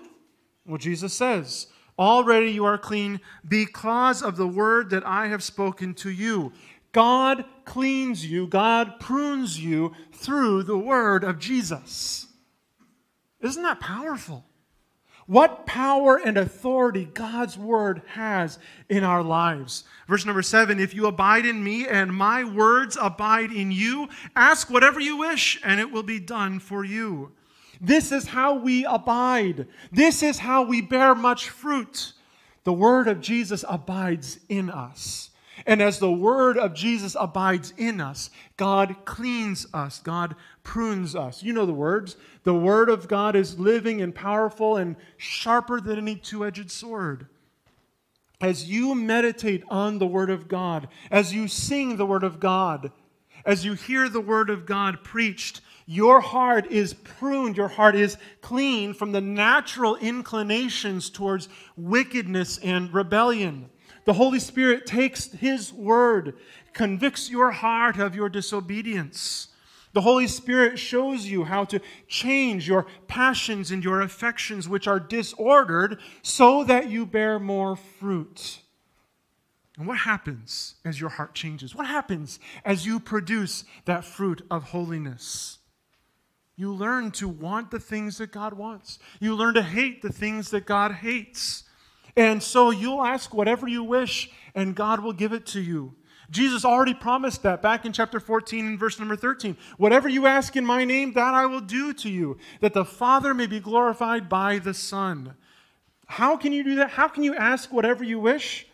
Well, 0.66 0.78
Jesus 0.78 1.14
says, 1.14 1.68
Already 1.97 2.51
you 2.51 2.66
are 2.66 2.78
clean 2.78 3.22
because 3.47 4.22
of 4.22 4.36
the 4.36 4.49
word 4.49 4.89
that 4.89 5.07
I 5.07 5.28
have 5.28 5.41
spoken 5.41 5.93
to 5.93 6.10
you. 6.10 6.51
God 6.91 7.45
cleans 7.64 8.26
you, 8.26 8.47
God 8.47 8.99
prunes 8.99 9.57
you 9.64 9.93
through 10.12 10.64
the 10.64 10.78
word 10.78 11.24
of 11.24 11.39
Jesus. 11.39 12.28
Isn't 13.39 13.64
that 13.64 13.80
powerful? 13.80 14.43
What 15.26 15.66
power 15.66 16.18
and 16.18 16.38
authority 16.38 17.05
God's 17.05 17.57
word 17.57 18.01
has 18.07 18.60
in 18.89 19.05
our 19.05 19.24
lives. 19.24 19.86
Verse 20.05 20.26
number 20.26 20.41
seven 20.41 20.82
If 20.82 20.93
you 20.93 21.07
abide 21.07 21.45
in 21.45 21.64
me 21.64 21.88
and 21.88 22.14
my 22.14 22.43
words 22.43 22.97
abide 22.99 23.53
in 23.53 23.72
you, 23.72 24.10
ask 24.36 24.70
whatever 24.70 24.99
you 24.99 25.16
wish, 25.16 25.62
and 25.64 25.80
it 25.80 25.93
will 25.93 26.03
be 26.03 26.20
done 26.20 26.60
for 26.60 26.84
you. 26.84 27.32
This 27.82 28.11
is 28.11 28.27
how 28.27 28.55
we 28.55 28.86
abide. 28.86 29.67
This 29.91 30.21
is 30.21 30.39
how 30.39 30.63
we 30.63 30.82
bear 30.82 31.15
much 31.15 31.49
fruit. 31.49 32.13
The 32.63 32.73
word 32.73 33.07
of 33.07 33.21
Jesus 33.21 33.63
abides 33.67 34.39
in 34.49 34.69
us. 34.69 35.30
And 35.65 35.82
as 35.82 35.99
the 35.99 36.11
word 36.11 36.57
of 36.57 36.73
Jesus 36.73 37.15
abides 37.19 37.73
in 37.77 37.99
us, 37.99 38.30
God 38.57 38.95
cleans 39.05 39.67
us, 39.73 39.99
God 39.99 40.36
prunes 40.63 41.15
us. 41.15 41.43
You 41.43 41.53
know 41.53 41.65
the 41.65 41.73
words. 41.73 42.15
The 42.43 42.53
word 42.53 42.89
of 42.89 43.07
God 43.07 43.36
is 43.36 43.59
living 43.59 44.01
and 44.01 44.15
powerful 44.15 44.77
and 44.77 44.95
sharper 45.17 45.82
than 45.82 45.97
any 45.97 46.15
two 46.15 46.45
edged 46.45 46.71
sword. 46.71 47.27
As 48.41 48.69
you 48.69 48.95
meditate 48.95 49.63
on 49.69 49.99
the 49.99 50.07
word 50.07 50.30
of 50.30 50.47
God, 50.47 50.88
as 51.11 51.34
you 51.34 51.47
sing 51.47 51.97
the 51.97 52.05
word 52.05 52.23
of 52.23 52.39
God, 52.39 52.91
as 53.45 53.65
you 53.65 53.73
hear 53.73 54.07
the 54.07 54.21
word 54.21 54.49
of 54.49 54.65
God 54.65 55.03
preached, 55.03 55.59
your 55.91 56.21
heart 56.21 56.71
is 56.71 56.93
pruned, 56.93 57.57
your 57.57 57.67
heart 57.67 57.95
is 57.95 58.15
clean 58.41 58.93
from 58.93 59.11
the 59.11 59.21
natural 59.21 59.95
inclinations 59.95 61.09
towards 61.09 61.49
wickedness 61.75 62.59
and 62.59 62.93
rebellion. 62.93 63.71
The 64.05 64.13
Holy 64.13 64.37
Spirit 64.37 64.85
takes 64.85 65.31
His 65.31 65.73
word, 65.73 66.37
convicts 66.73 67.31
your 67.31 67.49
heart 67.49 67.97
of 67.97 68.13
your 68.13 68.29
disobedience. 68.29 69.47
The 69.93 70.01
Holy 70.01 70.27
Spirit 70.27 70.77
shows 70.77 71.25
you 71.25 71.45
how 71.45 71.63
to 71.65 71.81
change 72.07 72.67
your 72.67 72.85
passions 73.07 73.71
and 73.71 73.83
your 73.83 74.01
affections, 74.01 74.69
which 74.69 74.87
are 74.87 74.99
disordered, 74.99 75.99
so 76.21 76.63
that 76.65 76.91
you 76.91 77.07
bear 77.07 77.39
more 77.39 77.75
fruit. 77.75 78.59
And 79.75 79.87
what 79.87 79.97
happens 79.97 80.75
as 80.85 80.99
your 80.99 81.09
heart 81.09 81.33
changes? 81.33 81.73
What 81.73 81.87
happens 81.87 82.39
as 82.63 82.85
you 82.85 82.99
produce 82.99 83.63
that 83.85 84.05
fruit 84.05 84.45
of 84.51 84.65
holiness? 84.65 85.59
You 86.60 86.74
learn 86.74 87.12
to 87.12 87.30
want 87.30 87.72
the 87.72 87.80
things 87.80 88.18
that 88.18 88.34
God 88.34 88.51
wants. 88.51 88.99
You 89.22 89.34
learn 89.34 89.53
to 89.53 89.64
hate 89.64 90.01
the 90.01 90.12
things 90.12 90.51
that 90.51 90.66
God 90.66 90.91
hates. 90.91 91.64
And 92.18 92.43
so 92.43 92.70
you'll 92.70 93.01
ask 93.01 93.34
whatever 93.34 93.66
you 93.66 93.82
wish, 93.82 94.30
and 94.53 94.76
God 94.76 94.99
will 94.99 95.14
give 95.14 95.32
it 95.32 95.45
to 95.45 95.62
you. 95.62 95.95
Jesus 96.30 96.66
already 96.66 96.93
promised 96.93 97.43
that 97.43 97.62
back 97.62 97.86
in 97.86 97.93
chapter 97.93 98.20
14 98.20 98.66
and 98.66 98.78
verse 98.78 98.99
number 98.99 99.16
13. 99.16 99.55
Whatever 99.78 100.10
you 100.10 100.28
ask 100.28 100.57
in 100.57 100.66
my 100.66 100.84
name, 100.84 101.14
that 101.14 101.34
I 101.34 101.45
will 101.45 101.62
do 101.62 101.93
to 101.93 102.10
you, 102.10 102.38
that 102.60 102.74
the 102.74 102.84
Father 102.84 103.34
may 103.34 103.47
be 103.47 103.62
glorified 103.62 104.28
by 104.28 104.60
the 104.60 104.74
Son. 104.74 105.36
How 106.07 106.36
can 106.36 106.51
you 106.51 106.66
do 106.66 106.76
that? 106.76 106.89
How 106.89 107.07
can 107.07 107.24
you 107.24 107.36
ask 107.36 107.72
whatever 107.72 108.03
you 108.03 108.20
wish? 108.20 108.68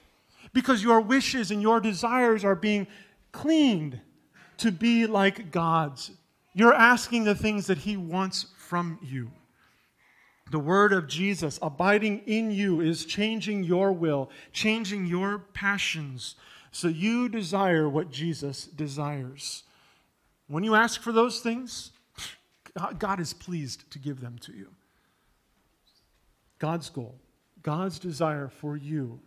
Because 0.54 0.82
your 0.82 1.02
wishes 1.02 1.52
and 1.52 1.62
your 1.62 1.80
desires 1.80 2.44
are 2.44 2.56
being 2.56 2.88
cleaned 3.32 4.02
to 4.58 4.72
be 4.72 5.06
like 5.06 5.52
God's 5.52 6.10
you're 6.56 6.74
asking 6.74 7.26
the 7.26 7.36
things 7.36 7.68
that 7.68 7.80
He 7.80 7.98
wants 7.98 8.48
from 8.58 8.98
you. 9.04 9.30
The 10.52 10.60
word 10.60 10.94
of 10.94 11.08
Jesus 11.08 11.60
abiding 11.62 12.22
in 12.26 12.50
you 12.50 12.80
is 12.80 13.06
changing 13.06 13.64
your 13.66 13.92
will, 13.92 14.30
changing 14.54 15.06
your 15.06 15.40
passions, 15.40 16.36
so 16.72 16.88
you 16.88 17.30
desire 17.30 17.90
what 17.90 18.10
Jesus 18.10 18.66
desires. 18.66 19.64
When 20.48 20.64
you 20.64 20.76
ask 20.76 21.02
for 21.02 21.12
those 21.12 21.40
things, 21.42 21.92
God 23.00 23.20
is 23.20 23.34
pleased 23.34 23.92
to 23.92 24.00
give 24.00 24.22
them 24.22 24.38
to 24.40 24.54
you. 24.54 24.70
God's 26.60 26.90
goal, 26.90 27.16
God's 27.64 28.00
desire 28.00 28.48
for 28.48 28.78
you 28.78 29.20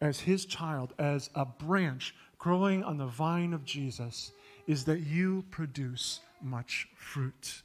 as 0.00 0.20
His 0.20 0.44
child, 0.44 0.92
as 0.98 1.30
a 1.34 1.44
branch 1.44 2.14
growing 2.38 2.84
on 2.84 2.98
the 2.98 3.06
vine 3.06 3.52
of 3.52 3.64
Jesus, 3.64 4.32
is 4.66 4.84
that 4.84 5.00
you 5.00 5.44
produce 5.50 6.20
much 6.42 6.88
fruit. 6.96 7.62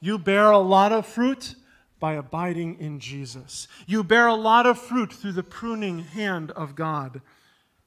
You 0.00 0.18
bear 0.18 0.50
a 0.50 0.58
lot 0.58 0.92
of 0.92 1.06
fruit 1.06 1.54
by 1.98 2.14
abiding 2.14 2.78
in 2.80 3.00
Jesus. 3.00 3.66
You 3.86 4.04
bear 4.04 4.26
a 4.26 4.34
lot 4.34 4.66
of 4.66 4.78
fruit 4.78 5.12
through 5.12 5.32
the 5.32 5.42
pruning 5.42 6.00
hand 6.00 6.50
of 6.50 6.74
God. 6.74 7.22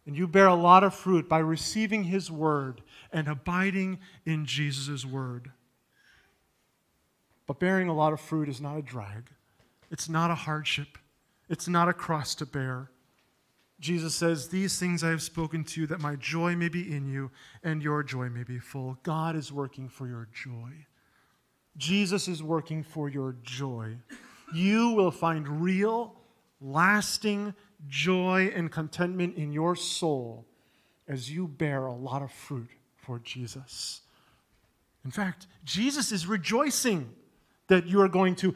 And 0.08 0.18
you 0.18 0.28
bear 0.28 0.48
a 0.48 0.56
lot 0.56 0.84
of 0.84 0.95
fruit 0.95 1.28
by 1.28 1.39
receiving 1.39 2.06
His 2.06 2.32
word 2.32 2.82
and 3.12 3.28
abiding 3.28 4.00
in 4.26 4.45
Jesus' 4.45 5.06
word. 5.06 5.52
But 7.45 7.60
bearing 7.60 7.89
a 7.89 7.93
lot 7.93 8.14
of 8.14 8.20
fruit 8.20 8.50
is 8.50 8.60
not 8.60 8.78
a 8.78 8.82
drag, 8.82 9.30
it's 9.91 10.10
not 10.10 10.32
a 10.32 10.36
hardship, 10.36 10.98
it's 11.50 11.68
not 11.68 11.88
a 11.88 11.93
cross 11.93 12.36
to 12.36 12.45
bear. 12.45 12.89
Jesus 13.80 14.15
says, 14.15 14.49
These 14.49 14.80
things 14.80 15.03
I 15.03 15.09
have 15.09 15.21
spoken 15.21 15.63
to 15.65 15.82
you, 15.82 15.88
that 15.88 16.01
my 16.01 16.15
joy 16.15 16.55
may 16.55 16.69
be 16.69 16.91
in 16.91 17.07
you 17.07 17.32
and 17.63 17.82
your 17.82 18.03
joy 18.03 18.30
may 18.30 18.43
be 18.43 18.59
full. 18.59 18.97
God 19.03 19.36
is 19.36 19.51
working 19.51 19.88
for 19.88 20.07
your 20.07 20.28
joy. 20.34 20.71
Jesus 21.78 22.28
is 22.28 22.41
working 22.41 22.84
for 22.84 23.07
your 23.07 23.36
joy. 23.43 23.97
You 24.53 24.91
will 24.91 25.11
find 25.11 25.61
real, 25.61 26.15
lasting 26.59 27.53
joy 27.88 28.51
and 28.55 28.71
contentment 28.71 29.36
in 29.36 29.51
your 29.51 29.75
soul 29.75 30.45
as 31.07 31.32
you 31.32 31.47
bear 31.47 31.86
a 31.86 31.93
lot 31.93 32.21
of 32.21 32.32
fruit 32.32 32.69
for 32.95 33.19
Jesus. 33.19 34.01
In 35.05 35.11
fact, 35.11 35.47
Jesus 35.63 36.11
is 36.11 36.28
rejoicing 36.28 37.13
that 37.67 37.86
you 37.86 38.01
are 38.01 38.09
going 38.09 38.36
to 38.38 38.55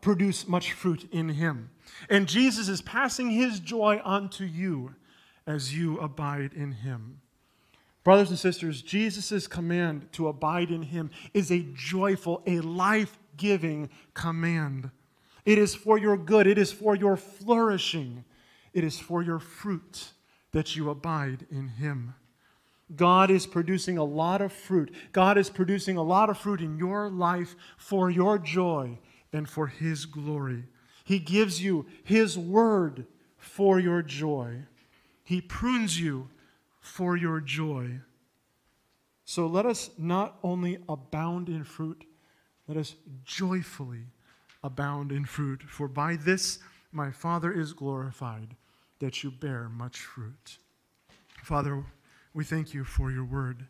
produce 0.00 0.46
much 0.46 0.72
fruit 0.72 1.08
in 1.10 1.30
him. 1.30 1.70
And 2.08 2.28
Jesus 2.28 2.68
is 2.68 2.82
passing 2.82 3.30
his 3.30 3.60
joy 3.60 4.00
on 4.04 4.28
to 4.30 4.44
you 4.44 4.94
as 5.46 5.76
you 5.76 5.98
abide 5.98 6.52
in 6.54 6.72
him. 6.72 7.20
Brothers 8.04 8.30
and 8.30 8.38
sisters, 8.38 8.82
Jesus' 8.82 9.46
command 9.46 10.08
to 10.12 10.28
abide 10.28 10.70
in 10.70 10.82
him 10.82 11.10
is 11.32 11.50
a 11.50 11.66
joyful, 11.74 12.42
a 12.46 12.60
life 12.60 13.18
giving 13.36 13.90
command. 14.14 14.90
It 15.44 15.58
is 15.58 15.74
for 15.74 15.98
your 15.98 16.16
good. 16.16 16.46
It 16.46 16.58
is 16.58 16.72
for 16.72 16.94
your 16.94 17.16
flourishing. 17.16 18.24
It 18.72 18.84
is 18.84 18.98
for 18.98 19.22
your 19.22 19.38
fruit 19.38 20.12
that 20.52 20.76
you 20.76 20.90
abide 20.90 21.46
in 21.50 21.68
Him. 21.68 22.14
God 22.94 23.30
is 23.30 23.46
producing 23.46 23.98
a 23.98 24.04
lot 24.04 24.42
of 24.42 24.52
fruit. 24.52 24.94
God 25.12 25.38
is 25.38 25.48
producing 25.50 25.96
a 25.96 26.02
lot 26.02 26.30
of 26.30 26.38
fruit 26.38 26.60
in 26.60 26.76
your 26.76 27.08
life 27.08 27.54
for 27.76 28.10
your 28.10 28.38
joy 28.38 28.98
and 29.32 29.48
for 29.48 29.66
His 29.66 30.04
glory. 30.04 30.64
He 31.12 31.18
gives 31.18 31.62
you 31.62 31.84
His 32.04 32.38
word 32.38 33.04
for 33.36 33.78
your 33.78 34.00
joy. 34.00 34.62
He 35.22 35.42
prunes 35.42 36.00
you 36.00 36.30
for 36.80 37.18
your 37.18 37.38
joy. 37.38 38.00
So 39.26 39.46
let 39.46 39.66
us 39.66 39.90
not 39.98 40.38
only 40.42 40.78
abound 40.88 41.50
in 41.50 41.64
fruit, 41.64 42.06
let 42.66 42.78
us 42.78 42.94
joyfully 43.26 44.06
abound 44.64 45.12
in 45.12 45.26
fruit. 45.26 45.62
For 45.68 45.86
by 45.86 46.16
this 46.16 46.60
my 46.92 47.10
Father 47.10 47.52
is 47.52 47.74
glorified, 47.74 48.56
that 48.98 49.22
you 49.22 49.30
bear 49.30 49.68
much 49.68 49.98
fruit. 49.98 50.56
Father, 51.42 51.84
we 52.32 52.42
thank 52.42 52.72
you 52.72 52.84
for 52.84 53.12
your 53.12 53.26
word. 53.26 53.66